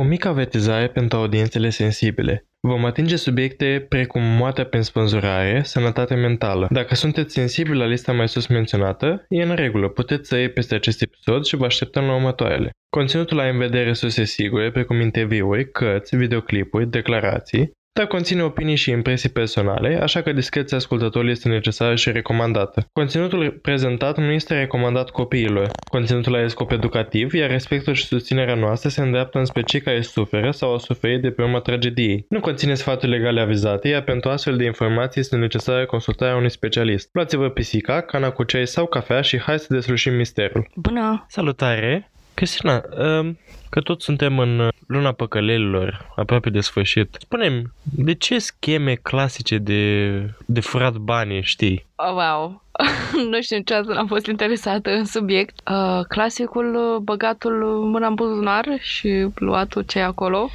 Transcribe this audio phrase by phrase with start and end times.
[0.00, 2.46] O mică avertizare pentru audiențele sensibile.
[2.60, 6.66] Vom atinge subiecte precum moartea prin spânzurare, sănătate mentală.
[6.70, 10.74] Dacă sunteți sensibili la lista mai sus menționată, e în regulă, puteți să iei peste
[10.74, 12.70] acest episod și vă așteptăm la următoarele.
[12.88, 18.90] Conținutul are în vedere resurse sigure, precum interviuri, cărți, videoclipuri, declarații, dar conține opinii și
[18.90, 22.88] impresii personale, așa că discreția ascultătorului este necesară și recomandată.
[22.92, 25.70] Conținutul prezentat nu este recomandat copiilor.
[25.90, 30.50] Conținutul are scop educativ, iar respectul și susținerea noastră se îndreaptă înspre cei care suferă
[30.50, 32.24] sau au suferit de pe urma tragediei.
[32.28, 37.08] Nu conține sfaturi legale avizate, iar pentru astfel de informații este necesară consultarea unui specialist.
[37.12, 40.66] Luați-vă pisica, cana cu ceai sau cafea și hai să deslușim misterul.
[40.74, 41.24] Bună!
[41.28, 42.10] Salutare!
[42.34, 47.16] Cristina, um, că tot suntem în luna păcălelilor, aproape de sfârșit.
[47.20, 50.10] spune de ce scheme clasice de,
[50.46, 51.86] de furat banii știi?
[51.94, 52.62] Oh, wow!
[53.30, 55.60] nu știu niciodată n-am fost interesată în subiect.
[55.70, 57.52] Uh, clasicul, băgatul
[57.84, 60.48] mâna în buzunar și luatul ce acolo.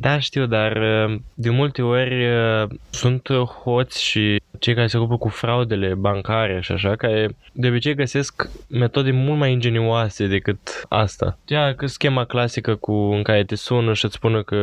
[0.00, 3.28] Da, știu, dar uh, de multe ori uh, sunt
[3.62, 8.48] hoți și cei care se ocupă cu fraudele bancare și așa, care de obicei găsesc
[8.68, 11.38] metode mult mai ingenioase decât asta.
[11.46, 14.56] Ia că schema clasică cu în care te sună și îți spună că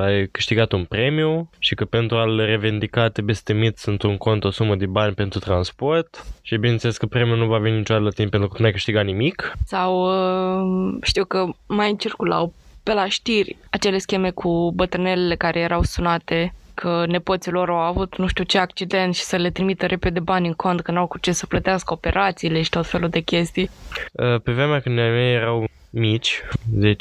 [0.00, 4.44] ai câștigat un premiu și că pentru a-l revendica trebuie să te miți într-un cont
[4.44, 8.10] o sumă de bani pentru transport și bineînțeles că premiul nu va veni niciodată la
[8.10, 9.52] timp pentru că nu ai câștigat nimic.
[9.66, 15.82] Sau uh, știu că mai circulau pe la știri acele scheme cu bătrânelele care erau
[15.82, 20.20] sunate că nepoții lor au avut nu știu ce accident și să le trimită repede
[20.20, 23.70] bani în cont, că n-au cu ce să plătească operațiile și tot felul de chestii.
[24.12, 26.42] Uh, pe vremea când ai mei erau mici,
[26.80, 26.94] 10-15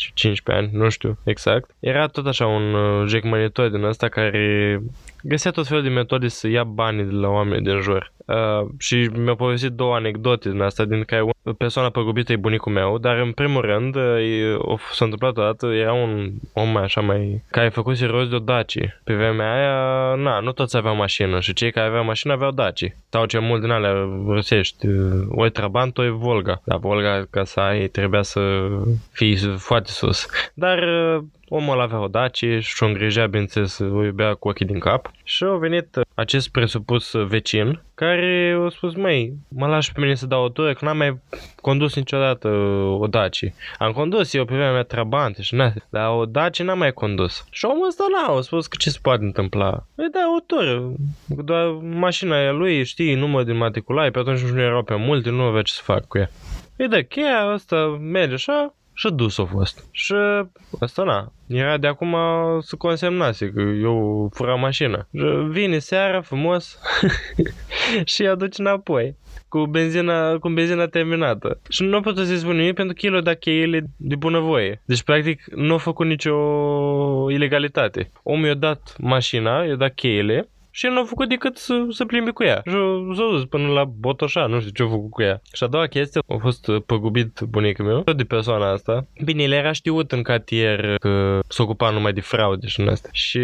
[0.46, 4.82] ani, nu știu exact, era tot așa un uh, jecmănitor din ăsta care
[5.24, 8.12] găsea tot felul de metode să ia banii de la oameni din jur.
[8.26, 11.24] Uh, și mi-a povestit două anecdote din asta, din care
[11.58, 16.32] persoana păgubită e bunicul meu, dar în primul rând uh, s-a întâmplat odată, era un
[16.54, 17.44] om mai așa mai...
[17.50, 18.78] care a făcut rost de o Daci.
[19.04, 22.96] Pe vremea aia, na, nu toți aveau mașină și cei care aveau mașină aveau Daci.
[23.10, 23.92] Sau ce mult din alea
[24.28, 26.62] rusești, uh, oi Trabant, oi Volga.
[26.66, 28.70] Dar Volga, ca să ai, trebuia să
[29.12, 30.28] fii foarte sus.
[30.54, 34.80] Dar uh, Omul avea o dacie și o îngrijea, bineînțeles, o iubea cu ochii din
[34.80, 35.12] cap.
[35.24, 40.26] Și a venit acest presupus vecin care a spus, măi, mă lași pe mine să
[40.26, 41.20] dau o tură, că n-am mai
[41.62, 42.48] condus niciodată
[43.00, 43.54] o Daci.
[43.78, 47.46] Am condus eu pe vremea mea Trabante și n dar o Daci n-am mai condus.
[47.50, 49.86] Și omul ăsta n-a, a spus că ce se poate întâmpla.
[49.96, 50.92] Păi da, o tură,
[51.26, 55.42] doar mașina e lui, știi, numărul din matriculare, pe atunci nu erau pe multe, nu
[55.42, 56.30] avea ce să fac cu ea.
[56.76, 59.86] Păi da, cheia asta merge așa, și dus a fost.
[59.92, 60.14] Și
[60.80, 62.16] asta na, era de acum
[62.60, 65.08] să consemnase că eu fura mașina.
[65.14, 66.80] Și vine seara frumos
[68.14, 69.16] și aduce înapoi
[69.48, 71.60] cu benzina, cu benzina terminată.
[71.70, 74.82] Și nu a putut să-i spun nimic pentru că el o da cheile de bunăvoie.
[74.86, 76.36] Deci, practic, nu a făcut nicio
[77.32, 78.12] ilegalitate.
[78.24, 82.06] Omul i-a dat mașina, i-a dat cheile și el nu a făcut decât să, să
[82.06, 82.62] plimbi cu ea.
[82.66, 82.74] Și
[83.16, 85.42] s-a dus până la Botoșa, nu știu ce a făcut cu ea.
[85.54, 89.08] Și a doua chestie, a fost păgubit bunicul meu de persoana asta.
[89.24, 93.10] Bine, el era știut în cartier că s-a ocupat numai de fraude și în astea.
[93.14, 93.40] Și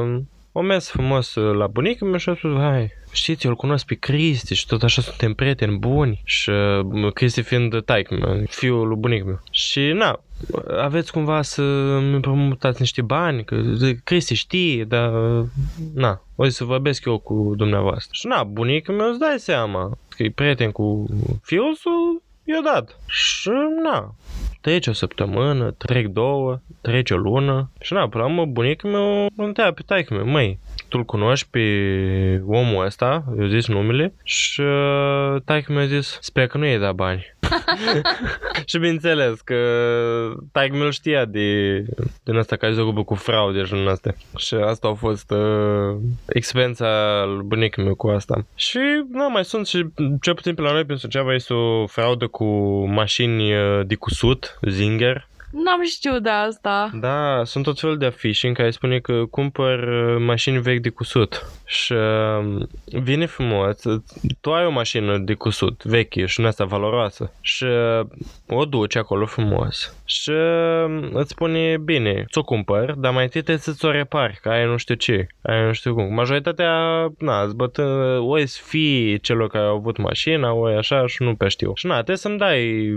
[0.00, 3.86] um, o mers frumos la bunicul meu și a spus, hai, știți, eu îl cunosc
[3.86, 8.96] pe Cristi și tot așa suntem prieteni buni și uh, Cristi fiind taică fiul lui
[8.96, 9.40] bunicul meu.
[9.50, 10.20] Și na,
[10.80, 11.62] aveți cumva să
[12.00, 13.62] mi împrumutați niște bani, că
[14.04, 15.10] Cristi știe, dar
[15.94, 18.10] na, o să vorbesc eu cu dumneavoastră.
[18.12, 21.06] Și na, bunicul meu îți dai seama că e prieten cu
[21.42, 22.98] fiul său, i-a dat.
[23.06, 23.50] Și
[23.82, 24.14] na,
[24.60, 29.26] trece o săptămână, trec două, trece o lună și na, până la urmă bunicul meu
[29.36, 30.58] mă întreabă pe taică meu, măi,
[30.92, 31.62] tu-l cunoști pe
[32.46, 36.94] omul ăsta, eu zis numele și uh, taică mi-a zis, sper că nu e dat
[36.94, 37.36] bani.
[38.68, 39.56] și bineînțeles că
[40.52, 41.78] taică mi știa de,
[42.22, 44.14] din asta care se ocupă cu fraude și din astea.
[44.36, 48.46] Și asta a fost uh, experiența lui bunicul meu cu asta.
[48.54, 48.78] Și
[49.10, 49.86] nu, mai sunt și
[50.20, 52.44] cel puțin pe la noi pe Suceava este o fraudă cu
[52.86, 56.90] mașini uh, de cusut, Zinger, N-am știut de asta.
[56.94, 60.88] Da, sunt tot felul de afișe în care spune că cumpăr uh, mașini vechi de
[60.88, 61.46] cusut.
[61.66, 63.82] Și uh, vine frumos,
[64.40, 68.06] tu ai o mașină de cusut veche și în asta valoroasă și uh,
[68.48, 70.32] o duci acolo frumos și
[71.12, 74.76] îți spune, bine, ți-o cumpăr, dar mai întâi trebuie să-ți o repari, că ai nu
[74.76, 76.14] știu ce, ai nu știu cum.
[76.14, 76.72] Majoritatea,
[77.18, 77.82] na, zbătă,
[78.22, 81.72] oi să fii celor care au avut mașina, oi așa și nu pe știu.
[81.74, 82.92] Și na, trebuie să-mi dai,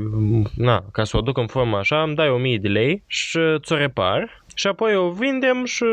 [0.56, 3.76] na, ca să o duc în formă așa, îmi dai 1000 de lei și ți-o
[3.76, 5.84] repar și apoi o vindem și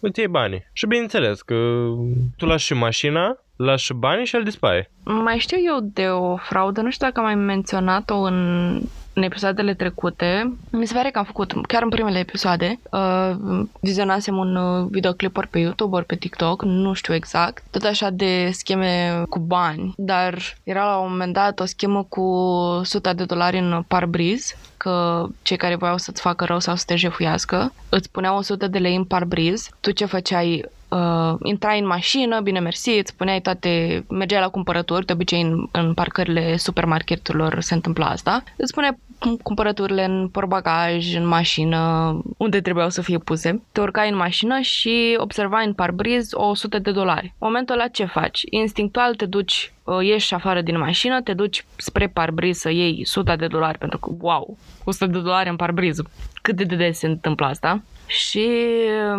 [0.00, 0.64] îți iei banii.
[0.72, 1.54] Și bineînțeles că
[2.36, 4.90] tu lași și mașina, lași și banii și el dispare.
[5.04, 8.80] Mai știu eu de o fraudă, nu știu dacă am mai menționat-o în
[9.12, 14.36] în episoadele trecute, mi se pare că am făcut, chiar în primele episoade, uh, vizionasem
[14.36, 18.50] un uh, videoclip ori pe YouTube, ori pe TikTok, nu știu exact, tot așa de
[18.52, 23.58] scheme cu bani, dar era la un moment dat o schemă cu 100 de dolari
[23.58, 28.36] în parbriz, că cei care voiau să-ți facă rău sau să te jefuiască, îți puneau
[28.36, 30.64] 100 de lei în parbriz, tu ce făceai?
[30.92, 35.66] Uh, intrai în mașină, bine mersi, îți puneai toate, mergeai la cumpărături, de obicei în,
[35.70, 38.98] în parcările supermarketurilor se întâmpla asta, îți puneai
[39.42, 43.62] cumpărăturile în porbagaj, în mașină, unde trebuiau să fie puse.
[43.72, 47.24] Te urcai în mașină și observai în parbriz 100 de dolari.
[47.24, 48.42] În momentul ăla ce faci?
[48.50, 49.71] Instinctual te duci uh,
[50.02, 54.10] ieși afară din mașină, te duci spre parbriz să iei 100 de dolari, pentru că,
[54.20, 55.98] wow, 100 de dolari în parbriz.
[56.42, 57.82] Cât de des se întâmplă asta?
[58.06, 58.48] Și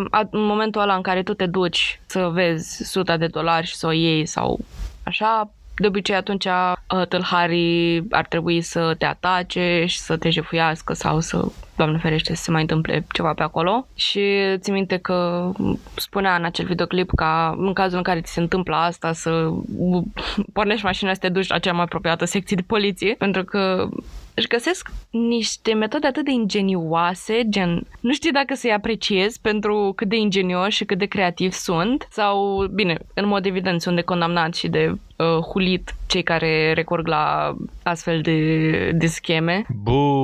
[0.10, 3.88] în momentul ăla în care tu te duci să vezi suta de dolari și să
[3.88, 4.60] o iei sau
[5.04, 10.94] așa, de obicei atunci uh, tâlharii ar trebui să te atace și să te jefuiască
[10.94, 13.88] sau să, doamne ferește, să se mai întâmple ceva pe acolo.
[13.96, 14.22] Și
[14.58, 15.50] ți minte că
[15.96, 19.50] spunea în acel videoclip ca în cazul în care ți se întâmplă asta să
[20.54, 23.90] pornești mașina să te duci la cea mai apropiată secție de poliție, pentru că
[24.34, 30.10] își găsesc niște metode atât de ingenioase, gen, nu știu dacă să-i apreciez pentru cât
[30.10, 34.56] de ingenioși și cât de creativi sunt, sau, bine, în mod evident sunt de condamnat
[34.56, 39.66] și de uh, hulit cei care recurg la astfel de, de scheme.
[39.84, 39.92] Bu.
[39.92, 40.23] Bu.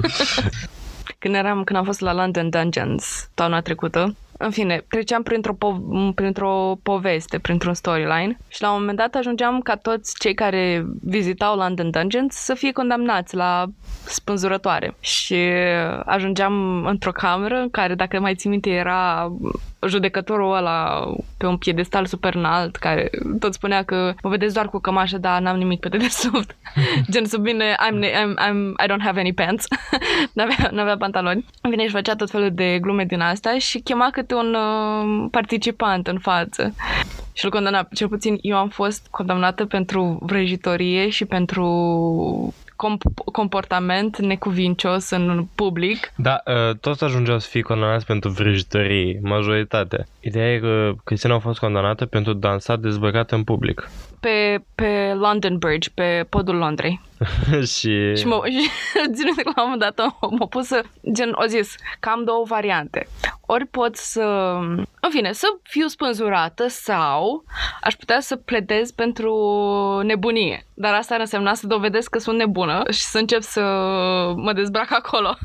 [1.18, 6.14] când, eram, când am fost la London Dungeons toamna trecută, în fine, treceam printr-o, po-
[6.14, 11.56] printr-o poveste, printr-un storyline și la un moment dat ajungeam ca toți cei care vizitau
[11.56, 13.66] London Dungeons să fie condamnați la
[14.04, 14.94] spânzurătoare.
[15.00, 15.34] Și
[16.04, 19.32] ajungeam într-o cameră în care, dacă mai țin minte, era
[19.86, 24.78] judecătorul ăla pe un piedestal super înalt, care tot spunea că mă vedeți doar cu
[24.78, 26.56] cămașă, dar n-am nimic pe dedesubt.
[27.12, 29.66] Gen sub bine, I'm, I'm, I'm, I don't have any pants.
[30.34, 31.44] n-avea, n-avea pantaloni.
[31.62, 36.06] Vine și făcea tot felul de glume din asta și chema câte un uh, participant
[36.06, 36.74] în față.
[37.32, 37.88] Și îl condamna.
[37.94, 41.64] Cel puțin eu am fost condamnată pentru vrăjitorie și pentru
[42.86, 46.12] comp- comportament necuvincios în public.
[46.16, 50.06] Da, uh, toți ajungeau să fie condamnați pentru vrăjitorii, majoritatea.
[50.20, 53.88] Ideea e că Cristina a fost condamnată pentru dansat dezbăgat în public.
[54.20, 57.00] Pe, pe London Bridge, pe podul Londrei.
[57.74, 58.16] și...
[58.16, 58.70] Și mă, și,
[59.12, 59.98] țin că la un moment dat
[60.38, 60.82] m-a pus să,
[61.12, 63.08] gen, o zis, cam două variante.
[63.46, 64.22] Ori pot să,
[65.00, 67.44] în fine, să fiu spânzurată sau
[67.80, 69.34] aș putea să pledez pentru
[70.04, 70.66] nebunie.
[70.74, 73.60] Dar asta ar însemna să dovedesc că sunt nebună și să încep să
[74.36, 75.36] mă dezbrac acolo.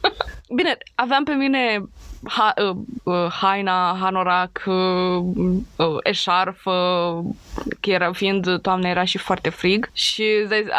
[0.56, 1.82] Bine, aveam pe mine
[2.24, 4.74] ha, uh, uh, haina, hanorac, uh,
[5.76, 7.24] uh, eșarf, uh,
[7.80, 10.24] că era, fiind toamnă era și foarte frig și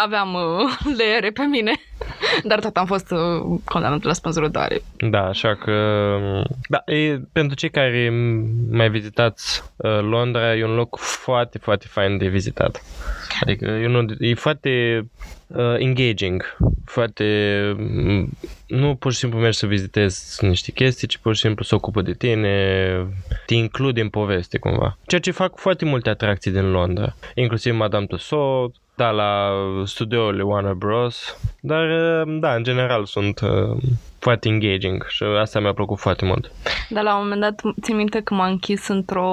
[0.04, 1.72] aveam uh, leere pe mine,
[2.50, 4.82] dar tot am fost uh, condamnat la spânzurătoare.
[5.10, 5.74] Da, așa că,
[6.68, 8.10] da, e, pentru cei care
[8.72, 12.84] mai vizitați uh, Londra, e un loc foarte, foarte fain de vizitat.
[13.42, 15.06] Adică e, un, e foarte
[15.48, 17.26] uh, engaging, foarte...
[18.68, 22.02] Nu pur și simplu mergi să vizitezi niște chestii, ci pur și simplu se ocupă
[22.02, 23.08] de tine,
[23.46, 24.98] te include în poveste cumva.
[25.06, 29.52] Ceea ce fac foarte multe atracții din Londra, inclusiv Madame Tussauds, da, la
[29.86, 31.38] studiourile Warner Bros.
[31.60, 31.86] Dar,
[32.24, 33.78] da, în general sunt uh,
[34.20, 36.52] foarte engaging și asta mi-a plăcut foarte mult.
[36.90, 39.32] Dar la un moment dat țin minte că m-a închis într-o,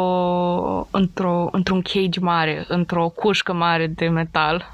[0.90, 4.70] într-o, într-un cage mare, într-o cușcă mare de metal.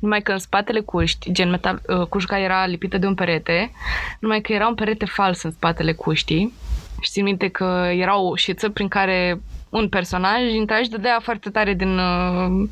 [0.00, 3.72] Numai că în spatele cuști, gen metal, uh, cușca era lipită de un perete,
[4.20, 6.52] numai că era un perete fals în spatele cuștii.
[7.00, 11.50] Și țin minte că era o ușiță prin care un personaj intra și dădea foarte
[11.50, 12.68] tare din, uh,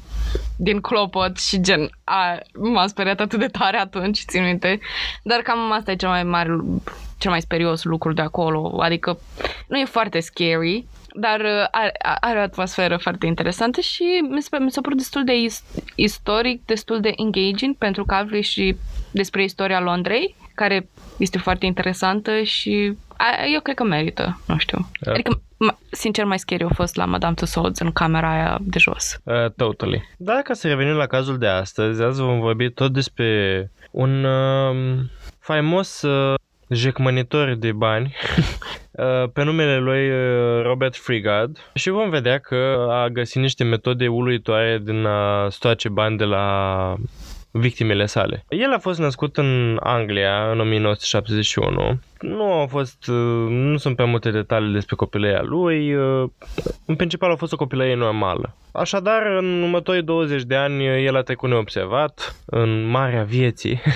[0.57, 4.81] din clopot și gen, a, m-a speriat atât de tare atunci, țin minte.
[5.23, 6.57] Dar cam asta e cel mai mare,
[7.19, 8.79] cel mai sperios lucru de acolo.
[8.81, 9.19] Adică
[9.69, 14.59] nu e foarte scary, dar uh, are, are o atmosferă foarte interesantă și mi s-a,
[14.59, 15.33] mi s-a părut destul de
[15.95, 18.77] istoric, destul de engaging pentru că afli și
[19.11, 22.97] despre istoria Londrei, care este foarte interesantă și
[23.53, 24.89] eu cred că merită, nu știu.
[25.01, 25.15] Yeah.
[25.15, 25.41] Adică,
[25.91, 29.21] sincer, mai scary a fost la Madame Tussauds în camera aia de jos.
[29.25, 30.09] Uh, totally.
[30.17, 34.99] Da, ca să revenim la cazul de astăzi, azi vom vorbi tot despre un uh,
[35.39, 36.35] faimos uh,
[36.69, 38.15] jecmănitor de bani
[38.91, 44.09] uh, pe numele lui uh, Robert Frigard și vom vedea că a găsit niște metode
[44.09, 46.95] uluitoare din a stoace bani de la
[47.51, 48.45] victimele sale.
[48.49, 54.07] El a fost născut în Anglia în 1971 nu au fost, uh, nu sunt prea
[54.07, 56.29] multe detalii despre copilăria lui, uh,
[56.87, 58.55] în principal a fost o copilărie normală.
[58.73, 63.81] Așadar, în următorii 20 de ani, el a trecut neobservat în marea vieții.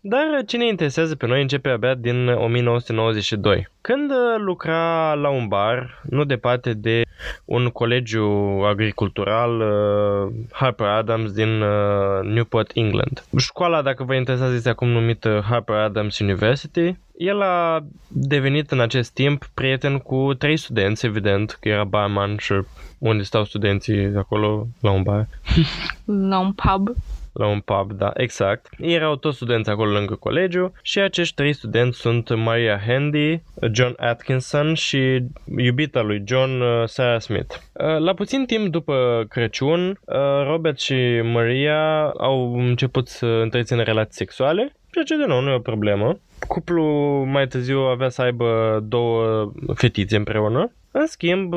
[0.00, 3.68] Dar ce ne interesează pe noi începe abia din 1992.
[3.80, 7.02] Când lucra la un bar, nu departe de
[7.44, 8.28] un colegiu
[8.64, 13.24] agricultural uh, Harper Adams din uh, Newport, England.
[13.38, 16.96] Școala, dacă vă interesează, este acum numită Harper Adams University.
[17.16, 22.52] El a devenit în acest timp prieten cu trei studenți, evident, că era barman și
[22.98, 25.28] unde stau studenții acolo la un bar.
[26.30, 26.90] La un pub.
[27.32, 28.68] La un pub, da, exact.
[28.78, 33.42] Erau toți studenți acolo lângă colegiu și acești trei studenți sunt Maria Handy,
[33.72, 35.24] John Atkinson și
[35.56, 37.54] iubita lui John, uh, Sarah Smith.
[37.54, 40.16] Uh, la puțin timp după Crăciun, uh,
[40.46, 45.54] Robert și Maria au început să întrețină relații sexuale, ceea ce de nou nu e
[45.54, 46.18] o problemă.
[46.48, 50.72] Cuplul mai târziu avea să aibă două fetițe împreună.
[50.90, 51.54] În schimb,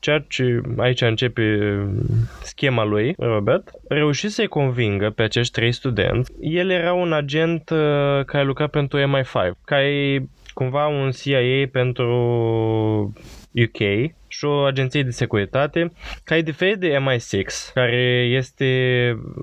[0.00, 1.58] ceea ce aici începe
[2.42, 6.32] schema lui, Robert, reușit să-i convingă pe acești trei studenți.
[6.40, 12.12] El era un agent uh, care lucra pentru MI5, care e cumva un CIA pentru
[13.52, 15.92] UK și o agenție de securitate
[16.24, 18.66] care e diferit de MI6, care este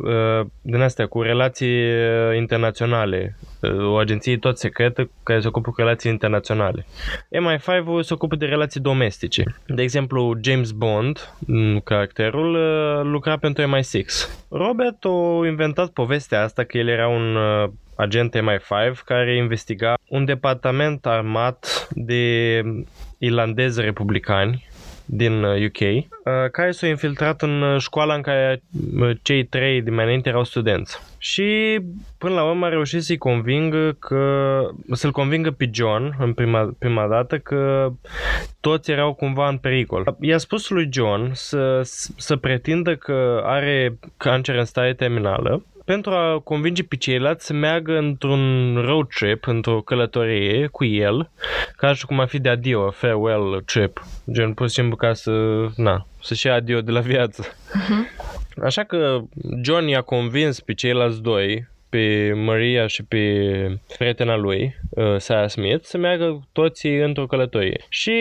[0.04, 5.70] uh, din astea cu relații uh, internaționale, uh, o agenție tot secretă care se ocupă
[5.70, 6.86] cu relații internaționale.
[7.30, 9.44] MI5 se ocupă de relații domestice.
[9.68, 11.34] De exemplu, James Bond,
[11.84, 14.30] caracterul, uh, lucra pentru MI6.
[14.50, 20.25] Robert a inventat povestea asta că el era un uh, agent MI5 care investiga un
[20.25, 22.62] departament armat de
[23.18, 24.68] irlandezi republicani
[25.05, 28.62] din UK, uh, uh, care s-au infiltrat în uh, școala în care
[29.21, 31.00] cei trei din mai înainte erau studenți.
[31.17, 31.79] Și
[32.17, 34.59] până la urmă a reușit să-i convingă că,
[34.91, 37.91] să-l convingă pe John în prima, prima dată că
[38.59, 40.17] toți erau cumva în pericol.
[40.19, 41.81] I-a spus lui John să,
[42.17, 47.98] să pretindă că are cancer în stare terminală pentru a convinge pe ceilalți să meargă
[47.98, 51.30] într-un road trip, într-o călătorie cu el,
[51.75, 55.65] ca și cum ar fi de adio, farewell trip, gen pur și simplu ca să,
[55.75, 57.44] na, să-și ia adio de la viață.
[57.44, 58.34] Uh-huh.
[58.63, 59.20] Așa că
[59.63, 63.21] John i-a convins pe ceilalți doi pe Maria și pe
[63.97, 67.81] prietena lui, uh, Sarah Smith, să meargă toți într-o călătorie.
[67.89, 68.13] Și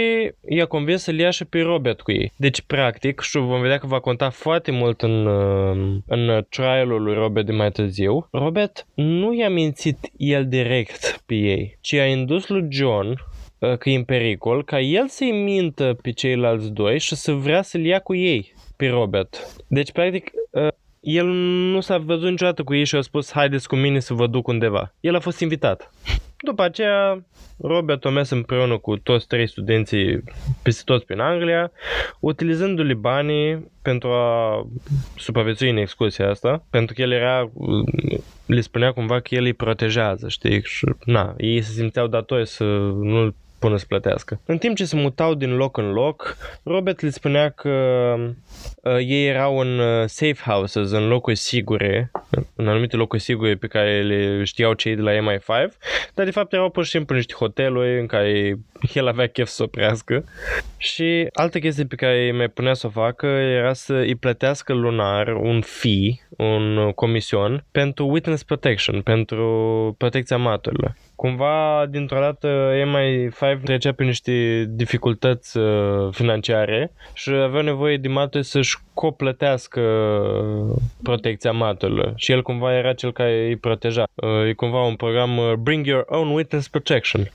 [0.48, 2.32] i-a convins să-l ia și pe Robert cu ei.
[2.36, 7.14] Deci, practic, și vom vedea că va conta foarte mult în, uh, în trialul lui
[7.14, 12.48] Robert de mai târziu, Robert nu i-a mințit el direct pe ei, ci a indus
[12.48, 17.14] lui John uh, că e în pericol, ca el să-i mintă pe ceilalți doi și
[17.14, 19.56] să vrea să-l ia cu ei pe Robert.
[19.68, 20.30] Deci, practic,
[21.04, 21.26] el
[21.72, 24.46] nu s-a văzut niciodată cu ei și a spus haideți cu mine să vă duc
[24.46, 24.94] undeva.
[25.00, 25.90] El a fost invitat.
[26.36, 27.24] După aceea,
[27.60, 30.22] Robert a mers împreună cu toți trei studenții
[30.62, 31.72] peste toți prin Anglia,
[32.20, 34.66] utilizându-le banii pentru a
[35.16, 37.50] supraviețui în excursia asta, pentru că el era,
[38.46, 42.64] le spunea cumva că el îi protejează, știi, și na, ei se simțeau datori să
[43.00, 43.34] nu
[43.64, 44.40] până să plătească.
[44.46, 47.70] În timp ce se mutau din loc în loc, Robert le spunea că
[48.82, 52.10] uh, ei erau în uh, safe houses, în locuri sigure,
[52.56, 55.72] în anumite locuri sigure pe care le știau cei de la MI5,
[56.14, 58.58] dar de fapt erau pur și simplu niște hoteluri în care
[58.94, 60.24] el avea chef să oprească.
[60.76, 65.28] Și altă chestie pe care mai punea să o facă era să îi plătească lunar
[65.28, 73.92] un fee, un comision, pentru witness protection, pentru protecția martorilor cumva, dintr-o dată, MI5 trecea
[73.92, 79.82] pe niște dificultăți uh, financiare și avea nevoie de mate să-și coplătească
[81.02, 84.04] protecția matelor și el cumva era cel care îi proteja.
[84.14, 87.30] Uh, e cumva un program uh, Bring Your Own Witness Protection.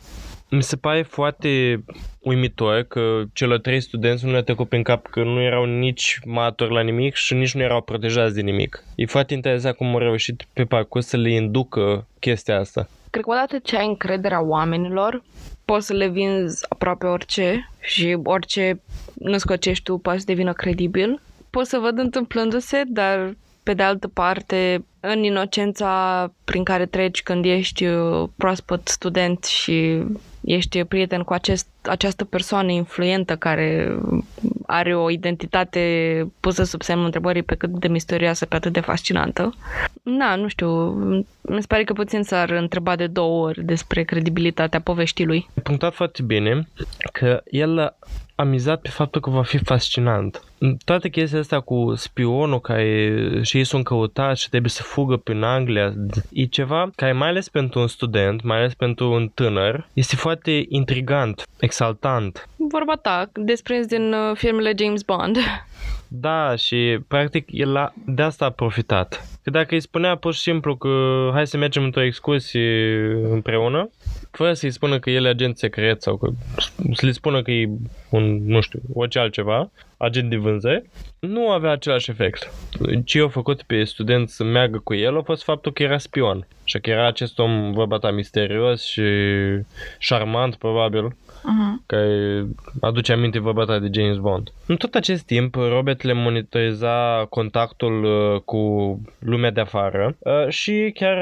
[0.51, 1.83] Mi se pare foarte
[2.19, 6.73] uimitor că celor trei studenți nu le-a trecut prin cap că nu erau nici matori
[6.73, 8.83] la nimic și nici nu erau protejați de nimic.
[8.95, 12.89] E foarte interesant cum au reușit pe parcurs să le inducă chestia asta.
[13.09, 15.23] Cred că odată ce ai încrederea oamenilor,
[15.65, 18.81] poți să le vinzi aproape orice și orice
[19.13, 21.21] născocești tu poate să devină credibil.
[21.49, 27.45] Poți să văd întâmplându-se, dar pe de altă parte, în inocența prin care treci când
[27.45, 30.03] ești uh, proaspăt student și
[30.41, 33.97] ești prieten cu acest, această persoană influentă care
[34.65, 35.81] are o identitate
[36.39, 39.53] pusă sub semnul întrebării pe cât de misterioasă, pe atât de fascinantă.
[40.03, 40.89] Da, nu știu,
[41.41, 45.49] mi se pare că puțin s-ar întreba de două ori despre credibilitatea poveștii lui.
[45.63, 46.67] Punctat foarte bine
[47.11, 47.95] că el
[48.39, 50.43] amizat pe faptul că va fi fascinant.
[50.85, 55.43] Toată chestia asta cu spionul care și ei sunt căutați și trebuie să fugă prin
[55.43, 55.93] Anglia
[56.31, 60.65] e ceva care mai ales pentru un student, mai ales pentru un tânăr, este foarte
[60.69, 62.49] intrigant, exaltant.
[62.55, 65.37] Vorba ta, desprins din uh, filmele James Bond.
[66.11, 69.27] Da, și practic el a, de asta a profitat.
[69.43, 70.89] Că dacă îi spunea pur și simplu că
[71.33, 72.95] hai să mergem într-o excursie
[73.29, 73.89] împreună,
[74.31, 76.29] fără să-i spună că el e agent secret sau că
[76.93, 77.69] să-i spună că e
[78.09, 82.51] un, nu știu, orice altceva, agent de vânzări, nu avea același efect.
[83.05, 86.47] Ce a făcut pe student să meargă cu el a fost faptul că era spion
[86.63, 89.03] și că era acest om, vorba ta, misterios și
[89.97, 91.85] șarmant, probabil, uh-huh.
[91.85, 92.45] care
[92.81, 94.49] aduce aminte vorba ta de James Bond.
[94.65, 98.59] În tot acest timp, Robert le monitoriza contactul uh, cu
[99.19, 101.17] lumea de afară uh, și chiar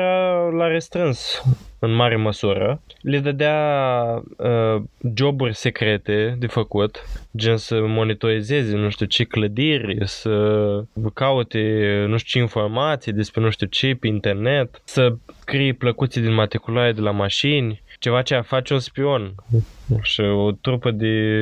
[0.54, 1.44] l-a restrâns
[1.80, 2.82] în mare măsură.
[3.02, 4.82] Le dădea uh,
[5.16, 7.04] joburi secrete de făcut,
[7.38, 10.84] gen să monitorizeze nu știu ce clădiri, să
[11.14, 11.60] caute
[12.08, 16.92] nu știu ce informații despre nu știu ce pe internet, să scrie plăcuții din matriculare
[16.92, 19.36] de la mașini, ceva ce a face un spion
[20.02, 21.40] și o trupă de,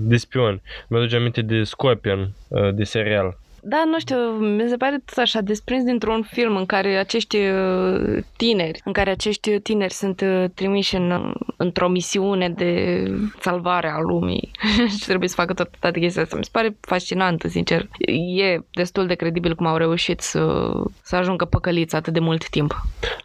[0.00, 0.62] de spioni.
[0.88, 3.38] Mi-aduce aminte de Scorpion, uh, de serial.
[3.66, 8.24] Da, nu știu, mi se pare tot așa desprins dintr-un film în care acești uh,
[8.36, 13.02] tineri, în care acești tineri sunt uh, trimiși în, într-o misiune de
[13.40, 14.50] salvare a lumii
[14.98, 16.36] și trebuie să facă tot, toată chestia asta.
[16.36, 17.88] Mi se pare fascinant, sincer.
[18.36, 22.74] E destul de credibil cum au reușit să, să ajungă păcăliți atât de mult timp.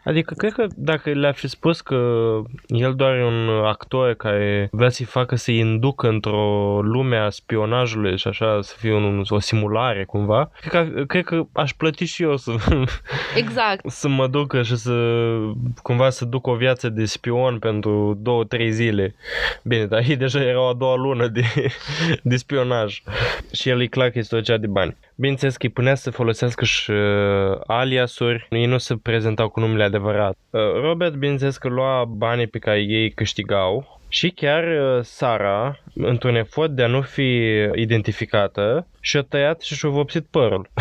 [0.03, 1.97] Adică, cred că dacă le-a fi spus că
[2.67, 8.17] el doar e un actor care vrea să-i facă să-i inducă într-o lume a spionajului
[8.17, 12.05] și așa, să fie un, o simulare cumva, cumva, cred că, cred că aș plăti
[12.05, 12.55] și eu să,
[13.35, 13.89] exact.
[13.89, 14.93] să mă duc și să
[15.81, 19.15] cumva să duc o viață de spion pentru două, trei zile.
[19.63, 21.43] Bine, dar ei deja erau a doua lună de,
[22.23, 23.01] de spionaj
[23.51, 24.97] și el e clar că este cea de bani.
[25.15, 29.83] Bineînțeles că îi punea să folosească și uh, aliasuri, ei nu se prezentau cu numele
[29.83, 30.37] adevărat.
[30.49, 36.35] Uh, Robert, bineînțeles că lua banii pe care ei câștigau și chiar uh, Sara, într-un
[36.35, 37.37] efort de a nu fi
[37.75, 40.69] identificată, și-a tăiat și și-a vopsit părul.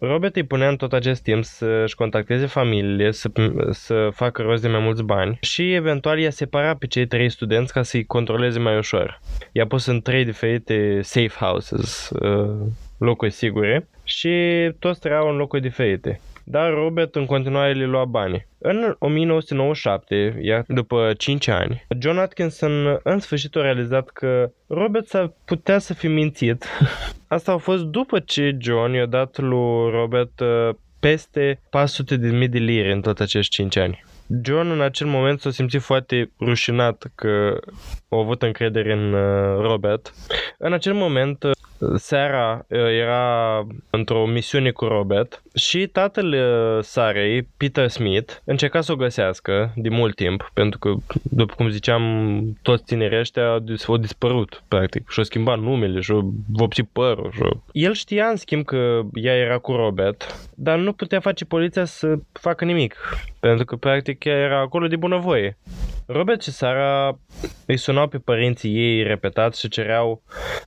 [0.00, 3.30] Robert îi punea în tot acest timp să-și contacteze familiile, să,
[3.70, 7.72] să facă rost de mai mulți bani și eventual i-a separat pe cei trei studenți
[7.72, 9.20] ca să-i controleze mai ușor.
[9.52, 12.54] I-a pus în trei diferite safe houses, uh,
[12.98, 14.30] locuri sigure și
[14.78, 18.46] toți trăiau în locuri diferite dar Robert în continuare le lua bani.
[18.58, 25.32] În 1997, iar după 5 ani, John Atkinson în sfârșit a realizat că Robert s-ar
[25.44, 26.64] putea să fi mințit.
[27.26, 32.48] Asta a fost după ce John i-a dat lui Robert uh, peste 400 de mii
[32.48, 34.04] de lire în toți acești 5 ani.
[34.42, 37.60] John în acel moment s-a simțit foarte rușinat că
[38.08, 40.12] a avut încredere în uh, Robert.
[40.58, 41.44] În acel moment
[41.96, 48.92] seara uh, era într-o misiune cu Robert și tatăl uh, Sarei, Peter Smith, încerca să
[48.92, 53.48] o găsească de mult timp, pentru că, după cum ziceam, toți tinerii ăștia
[53.86, 57.30] au dispărut, practic, și-au schimbat numele, și-au vopsit părul.
[57.32, 61.84] Și El știa, în schimb, că ea era cu Robert, dar nu putea face poliția
[61.84, 62.96] să facă nimic,
[63.40, 65.56] pentru că, practic, ea era acolo de bunăvoie.
[66.10, 67.18] Robert și Sara
[67.66, 70.22] îi sunau pe părinții ei repetat și cereau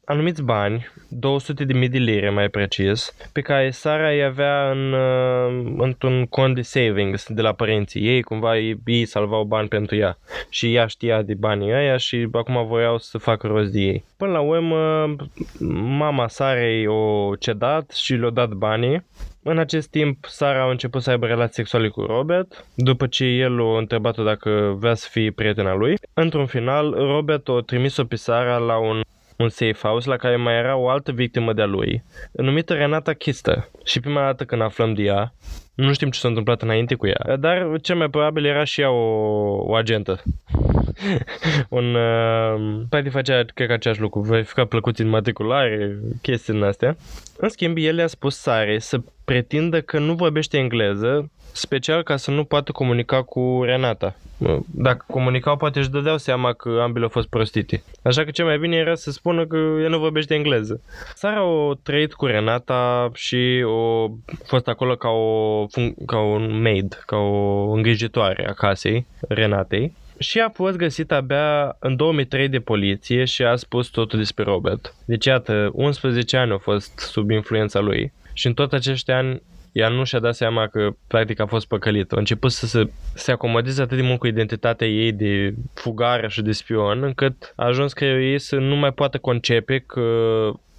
[0.05, 4.93] anumiți bani, 200 de mii de lire mai precis, pe care Sara îi avea în,
[4.93, 9.95] uh, într-un cont de savings de la părinții ei, cumva ei, ei salvau bani pentru
[9.95, 10.17] ea
[10.49, 14.03] și ea știa de banii ăia și acum voiau să facă rost de ei.
[14.17, 15.15] Până la urmă,
[15.97, 19.05] mama Sarei o cedat și le-a dat banii
[19.43, 23.59] în acest timp, Sara a început să aibă relații sexuale cu Robert, după ce el
[23.59, 25.95] o întrebat-o dacă vrea să fie prietena lui.
[26.13, 29.01] Într-un final, Robert o trimis-o pe Sara la un
[29.41, 33.69] un safe house la care mai era o altă victimă de-a lui, numită Renata Kister.
[33.83, 35.33] Și prima dată când aflăm de ea,
[35.73, 38.91] nu știm ce s-a întâmplat înainte cu ea, dar cel mai probabil era și ea
[38.91, 39.01] o,
[39.65, 40.21] o agentă.
[41.69, 46.95] un, uh, practic facea, cred că același lucru, verifica plăcuți în matriculare, chestii din astea.
[47.37, 52.31] În schimb, el i-a spus Sare să pretindă că nu vorbește engleză, special ca să
[52.31, 54.15] nu poată comunica cu Renata.
[54.65, 57.83] Dacă comunicau, poate își dădeau seama că ambele au fost prostite.
[58.03, 60.81] Așa că cel mai bine era să spună că el nu vorbește engleză.
[61.15, 64.09] Sara o trăit cu Renata și o
[64.45, 65.65] fost acolo ca, o,
[66.05, 71.95] ca un maid, ca o îngrijitoare a casei Renatei și a fost găsit abia în
[71.95, 74.95] 2003 de poliție și a spus totul despre Robert.
[75.05, 79.87] Deci, iată, 11 ani au fost sub influența lui și în tot acești ani ea
[79.89, 82.15] nu și-a dat seama că practic a fost păcălită.
[82.15, 86.41] A început să se, se acomodeze atât de mult cu identitatea ei de fugară și
[86.41, 90.01] de spion, încât a ajuns că ei să nu mai poată concepe că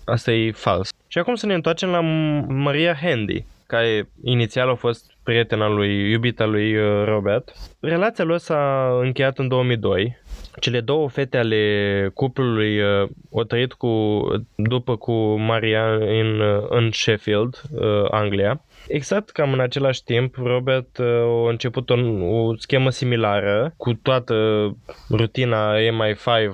[0.05, 0.89] asta e fals.
[1.09, 2.01] Și acum să ne întoarcem la
[2.49, 7.53] Maria Handy, care inițial a fost prietena lui, iubita lui uh, Robert.
[7.81, 10.21] Relația lor s-a încheiat în 2002.
[10.61, 14.23] Cele două fete ale cuplului uh, au trăit cu,
[14.55, 17.63] după cu Maria în, uh, în Sheffield,
[18.11, 18.65] Anglia.
[18.95, 24.35] Exact cam în același timp, Robert a început o, o schemă similară cu toată
[25.11, 26.53] rutina MI5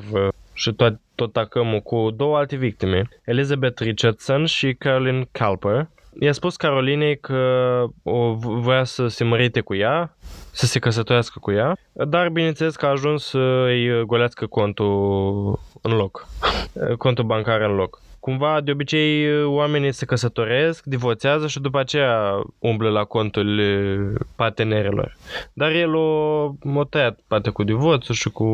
[0.53, 5.89] și tot, tot acămul cu două alte victime, Elizabeth Richardson și Caroline Calper,
[6.21, 10.17] i-a spus Carolinei că o voia să se mărite cu ea,
[10.53, 15.93] să se căsătorească cu ea, dar bineînțeles că a ajuns să îi golească contul în
[15.93, 16.29] loc,
[17.05, 18.01] contul bancar în loc.
[18.21, 23.61] Cumva, de obicei, oamenii se căsătoresc, divorțează și după aceea umblă la contul
[24.37, 25.17] partenerilor.
[25.53, 28.49] Dar el o, o tăiat poate cu divorțul și cu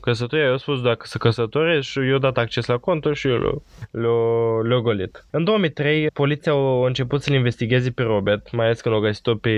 [0.00, 0.44] căsătoria.
[0.44, 4.68] Eu a spus dacă se căsătoresc și eu dat acces la contul și eu l-a,
[4.68, 5.24] l-a golit.
[5.30, 9.50] În 2003, poliția a început să-l investigheze pe Robert, mai ales când au găsit-o pe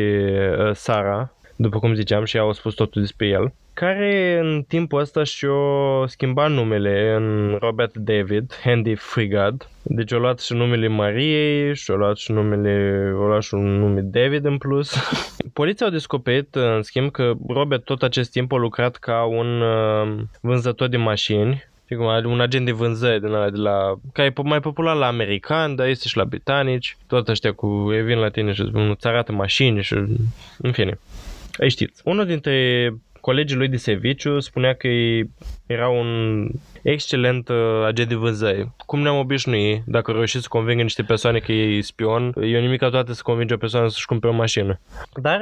[0.58, 5.24] uh, Sara, după cum ziceam, și au spus totul despre el care în timpul ăsta
[5.24, 9.68] și-o schimbat numele în Robert David, Handy Frigad.
[9.82, 13.78] Deci o luat și numele Mariei și o luat și numele, o luat și un
[13.78, 14.94] nume David în plus.
[15.52, 20.18] Poliția a descoperit, în schimb, că Robert tot acest timp a lucrat ca un uh,
[20.40, 24.96] vânzător de mașini un agent de vânzări din ala de la, care e mai popular
[24.96, 26.96] la americani, dar este și la britanici.
[27.06, 29.94] Tot ăștia cu, e vin la tine și îți arată mașini și,
[30.58, 30.98] în fine.
[31.60, 32.02] Ai știți.
[32.04, 32.88] Unul dintre
[33.20, 34.88] colegii lui de serviciu spunea că
[35.66, 36.48] era un
[36.82, 38.70] excelent uh, agent de vânzări.
[38.86, 42.78] Cum ne-am obișnuit, dacă reușiți să convingă niște persoane că e spion, e o nimic
[42.78, 44.80] toate să convinge o persoană să-și cumpere o mașină.
[45.14, 45.40] Dar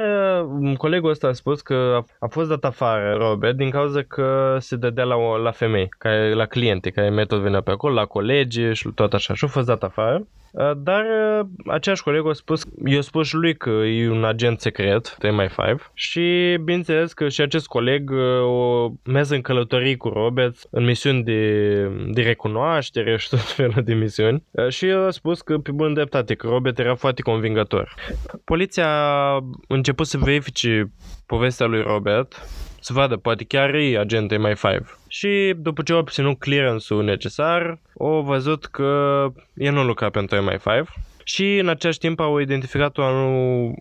[0.61, 4.57] uh, colegul ăsta a spus că a, a fost dat afară Robert din cauza că
[4.59, 8.05] se dădea la, la femei, care, la cliente, care mai tot venea pe acolo, la
[8.05, 9.33] colegi și tot așa.
[9.33, 10.27] Și a fost dat afară.
[10.51, 14.59] Uh, dar uh, aceeași coleg a spus, i-a spus și lui că e un agent
[14.59, 20.57] secret, MI5, și bineînțeles că și acest coleg uh, o mers în călătorii cu Robert
[20.69, 21.81] în misiuni de,
[22.11, 26.35] de recunoaștere și tot felul de misiuni și el a spus că pe bună dreptate
[26.35, 27.95] că Robert era foarte convingător.
[28.43, 30.91] Poliția a început să verifice
[31.33, 32.47] povestea lui Robert
[32.79, 34.77] să vadă, poate chiar e agent MI5.
[35.07, 40.83] Și după ce a obținut clearance-ul necesar, au văzut că el nu lucra pentru MI5
[41.23, 43.03] și în același timp au identificat o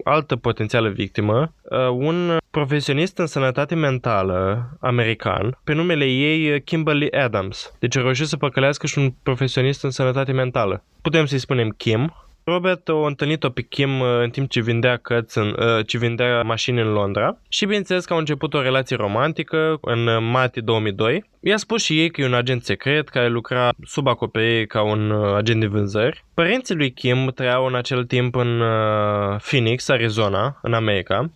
[0.04, 7.72] altă potențială victimă, uh, un profesionist în sănătate mentală american, pe numele ei Kimberly Adams.
[7.78, 10.84] Deci a reușit să păcălească și un profesionist în sănătate mentală.
[11.02, 12.14] Putem să-i spunem Kim,
[12.48, 16.42] Robert a întâlnit-o pe Kim uh, în timp ce vindea căți, în, uh, ce vindea
[16.42, 21.24] mașini în Londra și bineînțeles că au început o relație romantică în martie 2002.
[21.40, 25.11] I-a spus și ei că e un agent secret care lucra sub acoperire ca un
[25.11, 26.24] uh, agent de vânzări.
[26.34, 28.62] Părinții lui Kim trăiau în acel timp în
[29.38, 31.30] Phoenix, Arizona, în America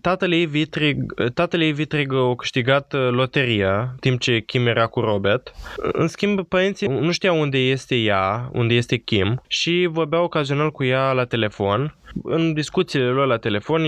[0.00, 5.00] tatăl ei Vitrig, tatăl ei Vitrig a câștigat uh, loteria timp ce Kim era cu
[5.00, 5.52] Robert.
[5.76, 10.84] În schimb, părinții nu știau unde este ea, unde este Kim și vorbeau ocazional cu
[10.84, 11.96] ea la telefon.
[12.22, 13.82] În discuțiile lor la telefon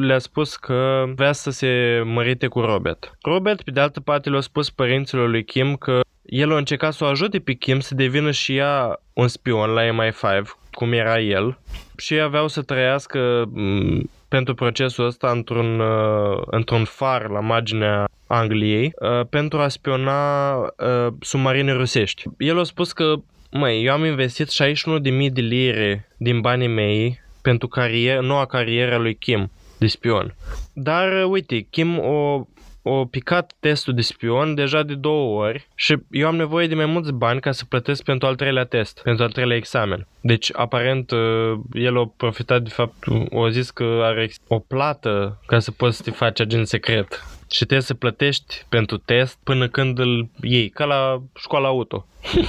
[0.00, 3.12] le-a spus că vrea să se mărite cu Robert.
[3.22, 7.04] Robert, pe de altă parte, le-a spus părinților lui Kim că el a încercat să
[7.04, 11.58] o ajute pe Kim să devină și ea un spion la MI5, cum era el,
[11.96, 13.50] și aveau să trăiască
[14.30, 21.12] pentru procesul ăsta într-un, uh, într-un far la marginea Angliei uh, pentru a spiona uh,
[21.20, 22.22] submarine rusești.
[22.38, 23.14] El a spus că,
[23.50, 29.14] măi, eu am investit 61.000 de lire din banii mei pentru carier, noua carieră lui
[29.14, 30.34] Kim de spion.
[30.72, 32.46] Dar, uite, Kim o
[32.82, 36.86] o picat testul de spion deja de două ori și eu am nevoie de mai
[36.86, 40.06] mulți bani ca să plătesc pentru al treilea test, pentru al treilea examen.
[40.20, 45.58] Deci, aparent, uh, el a profitat de fapt, o zis că are o plată ca
[45.58, 49.98] să poți să te faci agent secret și trebuie să plătești pentru test până când
[49.98, 52.06] îl iei, ca la școala auto.